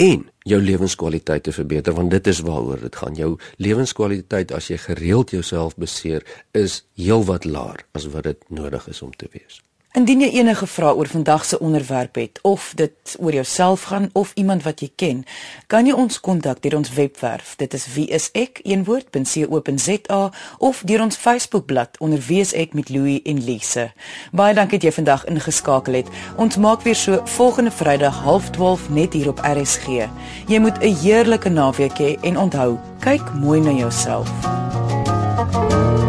En 0.00 0.24
jou 0.48 0.60
lewenskwaliteit 0.62 1.44
te 1.44 1.52
verbeter 1.52 1.92
want 1.94 2.10
dit 2.10 2.26
is 2.32 2.40
waaroor 2.40 2.80
dit 2.80 2.96
gaan. 2.96 3.14
Jou 3.14 3.36
lewenskwaliteit 3.56 4.52
as 4.56 4.70
jy 4.72 4.80
gereeld 4.80 5.36
jouself 5.36 5.76
beseer 5.76 6.24
is 6.56 6.80
heelwat 6.96 7.44
laer 7.44 7.84
as 7.92 8.08
wat 8.16 8.24
dit 8.30 8.48
nodig 8.48 8.88
is 8.88 9.02
om 9.02 9.12
te 9.12 9.28
wees. 9.36 9.60
Indien 9.94 10.24
jy 10.24 10.40
enige 10.40 10.66
vrae 10.66 10.90
oor 10.98 11.06
vandag 11.06 11.44
se 11.46 11.58
onderwerp 11.62 12.14
het 12.18 12.38
of 12.42 12.72
dit 12.74 13.16
oor 13.20 13.32
jouself 13.32 13.82
gaan 13.82 14.10
of 14.12 14.32
iemand 14.34 14.62
wat 14.66 14.80
jy 14.82 14.90
ken, 14.96 15.24
kan 15.70 15.86
jy 15.86 15.94
ons 15.94 16.18
kontak 16.20 16.58
deur 16.64 16.76
ons 16.80 16.90
webwerf. 16.96 17.54
Dit 17.60 17.74
is 17.78 17.86
wieisek.co.za 17.94 18.62
of 20.58 20.82
deur 20.82 21.02
ons 21.06 21.16
Facebookblad 21.16 21.94
onder 22.02 22.18
wieisek 22.26 22.74
met 22.74 22.90
Louie 22.90 23.22
en 23.22 23.44
Lise. 23.44 23.92
Baie 24.32 24.54
dankie 24.54 24.82
dat 24.82 24.88
jy 24.90 24.94
vandag 24.98 25.24
ingeskakel 25.30 25.94
het. 26.02 26.10
Ons 26.42 26.58
maak 26.58 26.82
weer 26.82 26.98
so 26.98 27.22
volgende 27.36 27.70
Vrydag 27.70 28.18
0.30 28.26 28.90
net 28.90 29.12
hier 29.14 29.28
op 29.30 29.38
RSG. 29.46 29.86
Jy 30.50 30.58
moet 30.58 30.82
'n 30.82 30.94
heerlike 31.06 31.48
naweek 31.48 31.98
hê 31.98 32.18
en 32.22 32.38
onthou, 32.38 32.78
kyk 32.98 33.34
mooi 33.34 33.60
na 33.60 33.70
jouself. 33.70 34.30
Thank 35.54 35.98
you 35.98 36.03